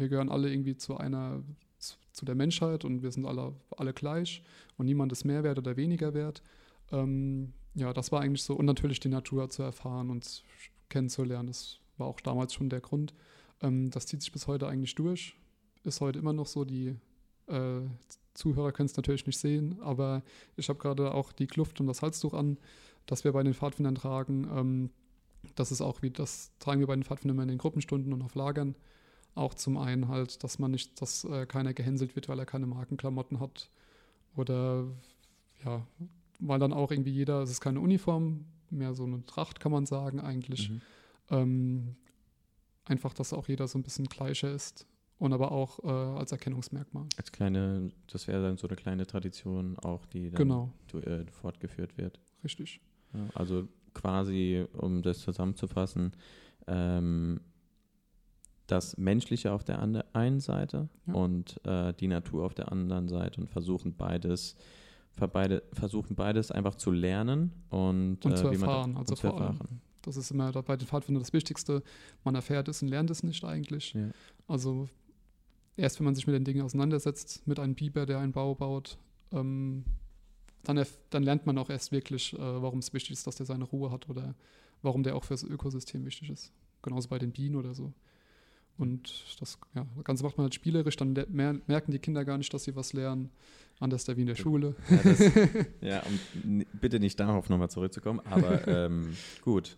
wir 0.00 0.08
gehören 0.08 0.30
alle 0.30 0.50
irgendwie 0.50 0.76
zu 0.76 0.96
einer, 0.96 1.42
zu, 1.78 2.24
der 2.24 2.34
Menschheit 2.34 2.84
und 2.84 3.02
wir 3.02 3.12
sind 3.12 3.26
alle, 3.26 3.54
alle 3.76 3.92
gleich 3.92 4.42
und 4.76 4.86
niemand 4.86 5.12
ist 5.12 5.24
mehr 5.24 5.44
wert 5.44 5.58
oder 5.58 5.76
weniger 5.76 6.14
wert. 6.14 6.42
Ähm, 6.90 7.52
ja, 7.74 7.92
das 7.92 8.10
war 8.10 8.20
eigentlich 8.20 8.42
so. 8.42 8.54
Und 8.54 8.66
natürlich 8.66 9.00
die 9.00 9.08
Natur 9.08 9.48
zu 9.50 9.62
erfahren 9.62 10.10
und 10.10 10.42
kennenzulernen, 10.88 11.48
das 11.48 11.78
war 11.96 12.06
auch 12.06 12.20
damals 12.20 12.54
schon 12.54 12.70
der 12.70 12.80
Grund. 12.80 13.14
Ähm, 13.62 13.90
das 13.90 14.06
zieht 14.06 14.22
sich 14.22 14.32
bis 14.32 14.46
heute 14.46 14.66
eigentlich 14.66 14.94
durch. 14.94 15.36
Ist 15.84 16.00
heute 16.00 16.18
immer 16.18 16.32
noch 16.32 16.46
so, 16.46 16.64
die 16.64 16.96
äh, 17.46 17.80
Zuhörer 18.34 18.72
können 18.72 18.86
es 18.86 18.96
natürlich 18.96 19.26
nicht 19.26 19.38
sehen, 19.38 19.78
aber 19.80 20.22
ich 20.56 20.68
habe 20.68 20.78
gerade 20.78 21.12
auch 21.12 21.32
die 21.32 21.46
Kluft 21.46 21.80
und 21.80 21.86
das 21.86 22.02
Halstuch 22.02 22.34
an, 22.34 22.58
das 23.06 23.24
wir 23.24 23.32
bei 23.32 23.42
den 23.42 23.54
Pfadfindern 23.54 23.94
tragen. 23.94 24.48
Ähm, 24.54 24.90
das 25.54 25.72
ist 25.72 25.80
auch 25.80 26.02
wie, 26.02 26.10
das 26.10 26.52
tragen 26.58 26.80
wir 26.80 26.86
bei 26.86 26.94
den 26.94 27.04
Pfadfindern 27.04 27.40
in 27.40 27.48
den 27.48 27.58
Gruppenstunden 27.58 28.12
und 28.12 28.22
auf 28.22 28.34
Lagern. 28.34 28.76
Auch 29.38 29.54
zum 29.54 29.76
einen 29.76 30.08
halt, 30.08 30.42
dass 30.42 30.58
man 30.58 30.70
nicht, 30.70 31.00
dass 31.00 31.24
äh, 31.24 31.46
keiner 31.46 31.72
gehänselt 31.72 32.16
wird, 32.16 32.28
weil 32.28 32.38
er 32.38 32.46
keine 32.46 32.66
Markenklamotten 32.66 33.40
hat. 33.40 33.70
Oder 34.36 34.86
ja, 35.64 35.86
weil 36.40 36.58
dann 36.58 36.72
auch 36.72 36.90
irgendwie 36.90 37.12
jeder, 37.12 37.42
es 37.42 37.50
ist 37.50 37.60
keine 37.60 37.80
Uniform, 37.80 38.44
mehr 38.70 38.94
so 38.94 39.04
eine 39.04 39.24
Tracht 39.26 39.60
kann 39.60 39.72
man 39.72 39.86
sagen 39.86 40.20
eigentlich. 40.20 40.70
Mhm. 40.70 40.80
Ähm, 41.30 41.96
einfach, 42.84 43.14
dass 43.14 43.32
auch 43.32 43.48
jeder 43.48 43.68
so 43.68 43.78
ein 43.78 43.82
bisschen 43.82 44.06
gleicher 44.06 44.52
ist 44.52 44.86
und 45.18 45.32
aber 45.32 45.52
auch 45.52 45.82
äh, 45.84 45.88
als 45.88 46.32
Erkennungsmerkmal. 46.32 47.06
Als 47.16 47.32
kleine, 47.32 47.90
das 48.06 48.28
wäre 48.28 48.42
dann 48.42 48.56
so 48.56 48.66
eine 48.66 48.76
kleine 48.76 49.06
Tradition 49.06 49.78
auch, 49.78 50.06
die 50.06 50.30
dann 50.30 50.38
genau. 50.38 50.72
äh, 50.94 51.24
fortgeführt 51.30 51.96
wird. 51.98 52.20
Richtig. 52.44 52.80
Ja, 53.14 53.26
also 53.34 53.68
quasi, 53.94 54.64
um 54.74 55.02
das 55.02 55.20
zusammenzufassen, 55.20 56.12
ähm, 56.66 57.40
das 58.68 58.96
Menschliche 58.98 59.52
auf 59.52 59.64
der 59.64 59.80
einen 60.12 60.40
Seite 60.40 60.88
ja. 61.06 61.14
und 61.14 61.58
äh, 61.64 61.92
die 61.94 62.06
Natur 62.06 62.44
auf 62.44 62.54
der 62.54 62.70
anderen 62.70 63.08
Seite 63.08 63.40
und 63.40 63.48
versuchen 63.48 63.96
beides, 63.96 64.56
beide, 65.32 65.62
versuchen 65.72 66.14
beides 66.14 66.50
einfach 66.50 66.76
zu 66.76 66.90
lernen 66.90 67.52
und, 67.70 68.24
und 68.24 68.32
äh, 68.32 68.36
zu 68.36 68.48
erfahren. 68.48 68.92
Man, 68.92 69.00
also 69.00 69.12
und 69.12 69.16
zu 69.16 69.26
erfahren. 69.26 69.80
Das 70.02 70.16
ist 70.16 70.30
immer 70.30 70.52
bei 70.52 70.76
den 70.76 70.86
Pfadfindern 70.86 71.22
das 71.22 71.32
Wichtigste. 71.32 71.82
Man 72.24 72.34
erfährt 72.34 72.68
es 72.68 72.82
und 72.82 72.88
lernt 72.88 73.10
es 73.10 73.22
nicht 73.22 73.42
eigentlich. 73.44 73.94
Ja. 73.94 74.10
Also 74.46 74.88
erst 75.76 75.98
wenn 75.98 76.04
man 76.04 76.14
sich 76.14 76.26
mit 76.26 76.36
den 76.36 76.44
Dingen 76.44 76.62
auseinandersetzt, 76.62 77.46
mit 77.46 77.58
einem 77.58 77.74
Biber, 77.74 78.04
der 78.04 78.18
einen 78.18 78.32
Bau 78.32 78.54
baut, 78.54 78.98
ähm, 79.32 79.84
dann, 80.64 80.84
dann, 81.10 81.22
lernt 81.22 81.46
man 81.46 81.56
auch 81.56 81.70
erst 81.70 81.90
wirklich, 81.90 82.34
äh, 82.34 82.38
warum 82.38 82.80
es 82.80 82.92
wichtig 82.92 83.12
ist, 83.12 83.26
dass 83.26 83.36
der 83.36 83.46
seine 83.46 83.64
Ruhe 83.64 83.90
hat 83.90 84.08
oder 84.10 84.34
warum 84.82 85.02
der 85.02 85.16
auch 85.16 85.24
für 85.24 85.34
das 85.34 85.42
Ökosystem 85.42 86.04
wichtig 86.04 86.30
ist. 86.30 86.52
Genauso 86.82 87.08
bei 87.08 87.18
den 87.18 87.32
Bienen 87.32 87.56
oder 87.56 87.74
so. 87.74 87.92
Und 88.78 89.36
das, 89.40 89.58
ja, 89.74 89.86
das 89.96 90.04
Ganze 90.04 90.24
macht 90.24 90.38
man 90.38 90.44
halt 90.44 90.54
spielerisch, 90.54 90.96
dann 90.96 91.12
merken 91.30 91.90
die 91.90 91.98
Kinder 91.98 92.24
gar 92.24 92.38
nicht, 92.38 92.54
dass 92.54 92.64
sie 92.64 92.76
was 92.76 92.92
lernen. 92.92 93.30
Anders 93.80 94.04
da 94.04 94.16
wie 94.16 94.22
in 94.22 94.26
der 94.26 94.34
Schule. 94.34 94.74
Ja, 94.88 94.96
das, 95.02 95.18
ja 95.80 96.02
um 96.44 96.64
bitte 96.80 96.98
nicht 96.98 97.18
darauf 97.20 97.48
nochmal 97.48 97.70
zurückzukommen, 97.70 98.20
aber 98.24 98.66
ähm, 98.86 99.16
gut. 99.42 99.76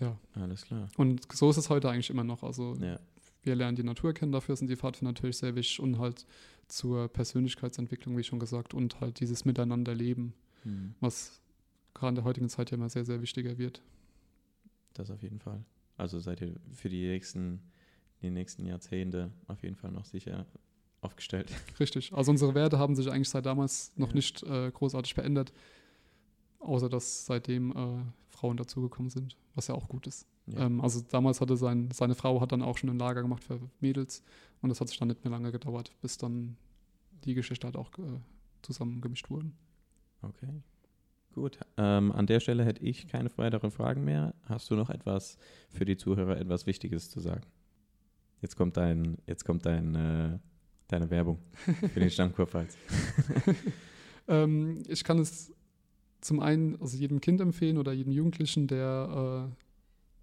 Ja. 0.00 0.16
Alles 0.34 0.62
klar. 0.62 0.88
Und 0.96 1.32
so 1.32 1.50
ist 1.50 1.56
es 1.56 1.70
heute 1.70 1.90
eigentlich 1.90 2.10
immer 2.10 2.24
noch. 2.24 2.42
Also 2.42 2.74
ja. 2.80 2.98
wir 3.42 3.54
lernen 3.56 3.76
die 3.76 3.82
Natur 3.82 4.12
kennen, 4.12 4.32
dafür 4.32 4.56
sind 4.56 4.68
die 4.68 4.76
Pfadfinder 4.76 5.12
natürlich 5.12 5.38
sehr 5.38 5.54
wichtig 5.54 5.80
und 5.80 5.98
halt 5.98 6.26
zur 6.68 7.08
Persönlichkeitsentwicklung, 7.08 8.16
wie 8.16 8.24
schon 8.24 8.38
gesagt, 8.38 8.74
und 8.74 9.00
halt 9.00 9.20
dieses 9.20 9.44
Miteinanderleben, 9.44 10.34
hm. 10.62 10.94
was 11.00 11.40
gerade 11.94 12.10
in 12.10 12.14
der 12.16 12.24
heutigen 12.24 12.48
Zeit 12.48 12.70
ja 12.70 12.76
immer 12.76 12.88
sehr, 12.88 13.04
sehr 13.04 13.22
wichtiger 13.22 13.58
wird. 13.58 13.82
Das 14.94 15.10
auf 15.10 15.22
jeden 15.22 15.40
Fall. 15.40 15.64
Also 15.96 16.20
seid 16.20 16.40
ihr 16.40 16.54
für 16.74 16.88
die 16.88 17.06
nächsten 17.06 17.60
die 18.22 18.30
nächsten 18.30 18.66
Jahrzehnte 18.66 19.30
auf 19.46 19.62
jeden 19.62 19.76
Fall 19.76 19.92
noch 19.92 20.04
sicher 20.04 20.46
aufgestellt. 21.00 21.50
Richtig. 21.80 22.12
Also 22.12 22.30
unsere 22.30 22.54
Werte 22.54 22.78
haben 22.78 22.94
sich 22.96 23.10
eigentlich 23.10 23.28
seit 23.28 23.46
damals 23.46 23.92
noch 23.96 24.08
ja. 24.08 24.14
nicht 24.14 24.42
äh, 24.42 24.70
großartig 24.70 25.14
verändert, 25.14 25.52
außer 26.58 26.88
dass 26.88 27.26
seitdem 27.26 27.72
äh, 27.72 28.02
Frauen 28.28 28.56
dazugekommen 28.56 29.10
sind, 29.10 29.36
was 29.54 29.68
ja 29.68 29.74
auch 29.74 29.88
gut 29.88 30.06
ist. 30.06 30.26
Ja. 30.46 30.66
Ähm, 30.66 30.80
also 30.80 31.00
damals 31.08 31.40
hatte 31.40 31.56
sein, 31.56 31.90
seine 31.92 32.14
Frau 32.14 32.40
hat 32.40 32.52
dann 32.52 32.62
auch 32.62 32.78
schon 32.78 32.90
ein 32.90 32.98
Lager 32.98 33.22
gemacht 33.22 33.44
für 33.44 33.60
Mädels 33.80 34.22
und 34.60 34.70
das 34.70 34.80
hat 34.80 34.88
sich 34.88 34.98
dann 34.98 35.08
nicht 35.08 35.24
mehr 35.24 35.30
lange 35.30 35.52
gedauert, 35.52 35.92
bis 36.00 36.18
dann 36.18 36.56
die 37.24 37.34
Geschichte 37.34 37.66
halt 37.66 37.76
auch 37.76 37.90
äh, 37.98 38.20
zusammengemischt 38.62 39.30
wurden. 39.30 39.56
Okay. 40.22 40.62
Gut, 41.34 41.60
ähm, 41.76 42.10
an 42.10 42.26
der 42.26 42.40
Stelle 42.40 42.64
hätte 42.64 42.82
ich 42.82 43.06
keine 43.06 43.30
weiteren 43.36 43.70
Fragen 43.70 44.04
mehr. 44.04 44.34
Hast 44.44 44.70
du 44.70 44.74
noch 44.74 44.90
etwas 44.90 45.38
für 45.70 45.84
die 45.84 45.96
Zuhörer, 45.96 46.36
etwas 46.36 46.66
Wichtiges 46.66 47.10
zu 47.10 47.20
sagen? 47.20 47.42
Jetzt 48.40 48.56
kommt 48.56 48.76
dein, 48.76 49.18
jetzt 49.26 49.44
kommt 49.44 49.66
dein, 49.66 49.94
äh, 49.94 50.38
deine 50.88 51.10
Werbung 51.10 51.38
für 51.92 52.00
den 52.00 52.10
Stammkurpfalz. 52.10 52.76
ähm, 54.28 54.82
ich 54.88 55.04
kann 55.04 55.18
es 55.18 55.52
zum 56.20 56.40
einen 56.40 56.80
also 56.80 56.96
jedem 56.96 57.20
Kind 57.20 57.40
empfehlen 57.40 57.78
oder 57.78 57.92
jedem 57.92 58.12
Jugendlichen, 58.12 58.66
der 58.66 59.50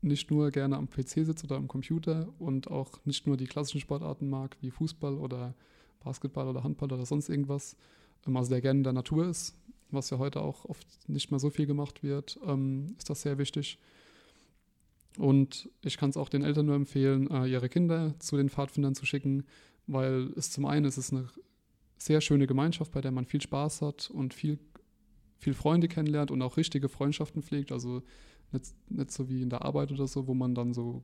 äh, 0.04 0.08
nicht 0.08 0.30
nur 0.32 0.52
gerne 0.52 0.78
am 0.78 0.90
PC 0.90 1.26
sitzt 1.26 1.44
oder 1.44 1.56
am 1.56 1.68
Computer 1.68 2.28
und 2.40 2.70
auch 2.70 3.04
nicht 3.06 3.28
nur 3.28 3.38
die 3.38 3.48
klassischen 3.48 3.82
Sportarten 3.82 4.30
mag, 4.30 4.58
wie 4.62 4.72
Fußball 4.72 5.18
oder 5.18 5.56
Basketball 6.04 6.48
oder 6.48 6.64
Handball 6.64 6.92
oder 6.92 7.06
sonst 7.06 7.30
irgendwas, 7.30 7.76
ähm, 8.28 8.38
also 8.38 8.50
der 8.50 8.62
gerne 8.62 8.80
in 8.80 8.84
der 8.84 8.94
Natur 8.94 9.28
ist 9.28 9.56
was 9.96 10.10
ja 10.10 10.18
heute 10.18 10.42
auch 10.42 10.66
oft 10.66 10.88
nicht 11.08 11.32
mehr 11.32 11.40
so 11.40 11.50
viel 11.50 11.66
gemacht 11.66 12.04
wird, 12.04 12.40
ähm, 12.46 12.96
ist 12.98 13.10
das 13.10 13.22
sehr 13.22 13.38
wichtig. 13.38 13.80
Und 15.18 15.70
ich 15.82 15.98
kann 15.98 16.10
es 16.10 16.18
auch 16.18 16.30
den 16.30 16.44
Eltern 16.44 16.66
nur 16.66 16.76
empfehlen, 16.76 17.30
äh, 17.32 17.48
ihre 17.48 17.70
Kinder 17.70 18.16
zu 18.20 18.38
den 18.38 18.50
Pfadfindern 18.50 18.96
zu 18.96 19.06
schicken, 19.06 19.46
weil 19.88 20.32
es 20.36 20.52
zum 20.52 20.66
einen 20.66 20.86
ist 20.86 20.98
es 20.98 21.12
eine 21.12 21.28
sehr 21.98 22.22
schöne 22.22 22.48
Gemeinschaft, 22.48 22.92
bei 22.92 23.02
der 23.02 23.12
man 23.12 23.26
viel 23.26 23.42
Spaß 23.42 23.82
hat 23.82 24.10
und 24.10 24.34
viel, 24.34 24.60
viel 25.38 25.54
Freunde 25.54 25.88
kennenlernt 25.88 26.32
und 26.32 26.42
auch 26.42 26.58
richtige 26.58 26.90
Freundschaften 26.90 27.42
pflegt. 27.42 27.72
Also 27.72 28.04
nicht, 28.52 28.76
nicht 28.90 29.12
so 29.12 29.30
wie 29.30 29.42
in 29.42 29.50
der 29.50 29.64
Arbeit 29.64 29.92
oder 29.92 30.08
so, 30.08 30.28
wo 30.28 30.34
man 30.34 30.56
dann 30.56 30.74
so 30.74 31.04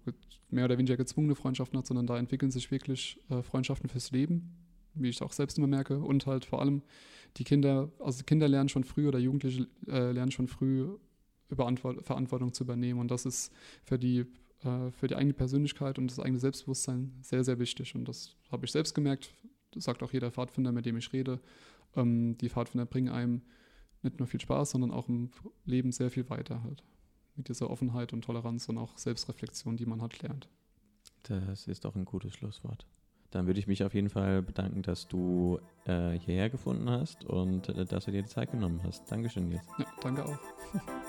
mehr 0.49 0.65
oder 0.65 0.77
weniger 0.77 0.97
gezwungene 0.97 1.35
Freundschaften 1.35 1.77
hat, 1.77 1.87
sondern 1.87 2.07
da 2.07 2.17
entwickeln 2.17 2.51
sich 2.51 2.71
wirklich 2.71 3.19
äh, 3.29 3.41
Freundschaften 3.41 3.89
fürs 3.89 4.11
Leben, 4.11 4.55
wie 4.93 5.09
ich 5.09 5.21
auch 5.21 5.31
selbst 5.31 5.57
immer 5.57 5.67
merke. 5.67 5.99
Und 5.99 6.25
halt 6.25 6.45
vor 6.45 6.59
allem 6.59 6.81
die 7.37 7.43
Kinder, 7.43 7.91
also 7.99 8.23
Kinder 8.25 8.47
lernen 8.47 8.69
schon 8.69 8.83
früh 8.83 9.07
oder 9.07 9.19
Jugendliche 9.19 9.67
äh, 9.87 10.11
lernen 10.11 10.31
schon 10.31 10.47
früh 10.47 10.87
Verantwortung 11.55 12.53
zu 12.53 12.63
übernehmen. 12.63 12.99
Und 12.99 13.11
das 13.11 13.25
ist 13.25 13.51
für 13.83 13.99
die, 13.99 14.25
äh, 14.63 14.91
für 14.91 15.07
die 15.07 15.15
eigene 15.15 15.33
Persönlichkeit 15.33 15.99
und 15.99 16.09
das 16.09 16.19
eigene 16.19 16.39
Selbstbewusstsein 16.39 17.13
sehr, 17.21 17.43
sehr 17.43 17.59
wichtig. 17.59 17.95
Und 17.95 18.07
das 18.07 18.35
habe 18.51 18.65
ich 18.65 18.71
selbst 18.71 18.93
gemerkt, 18.93 19.33
das 19.71 19.85
sagt 19.85 20.03
auch 20.03 20.11
jeder 20.11 20.31
Pfadfinder, 20.31 20.71
mit 20.71 20.85
dem 20.85 20.97
ich 20.97 21.11
rede. 21.13 21.39
Ähm, 21.95 22.37
die 22.37 22.49
Pfadfinder 22.49 22.85
bringen 22.85 23.09
einem 23.09 23.41
nicht 24.01 24.19
nur 24.19 24.27
viel 24.27 24.41
Spaß, 24.41 24.71
sondern 24.71 24.91
auch 24.91 25.07
im 25.07 25.29
Leben 25.65 25.91
sehr 25.91 26.09
viel 26.09 26.29
weiter 26.29 26.63
halt. 26.63 26.83
Mit 27.35 27.49
dieser 27.49 27.69
Offenheit 27.69 28.13
und 28.13 28.23
Toleranz 28.23 28.67
und 28.67 28.77
auch 28.77 28.97
Selbstreflexion, 28.97 29.77
die 29.77 29.85
man 29.85 30.01
hat, 30.01 30.21
lernt. 30.21 30.49
Das 31.23 31.67
ist 31.67 31.85
doch 31.85 31.95
ein 31.95 32.05
gutes 32.05 32.33
Schlusswort. 32.33 32.85
Dann 33.31 33.47
würde 33.47 33.59
ich 33.59 33.67
mich 33.67 33.83
auf 33.83 33.93
jeden 33.93 34.09
Fall 34.09 34.41
bedanken, 34.41 34.81
dass 34.81 35.07
du 35.07 35.59
äh, 35.85 36.11
hierher 36.19 36.49
gefunden 36.49 36.89
hast 36.89 37.23
und 37.23 37.69
äh, 37.69 37.85
dass 37.85 38.05
du 38.05 38.11
dir 38.11 38.23
die 38.23 38.29
Zeit 38.29 38.51
genommen 38.51 38.81
hast. 38.83 39.09
Dankeschön, 39.09 39.49
jetzt. 39.51 39.69
Ja, 39.79 39.85
danke 40.01 40.25
auch. 40.25 40.39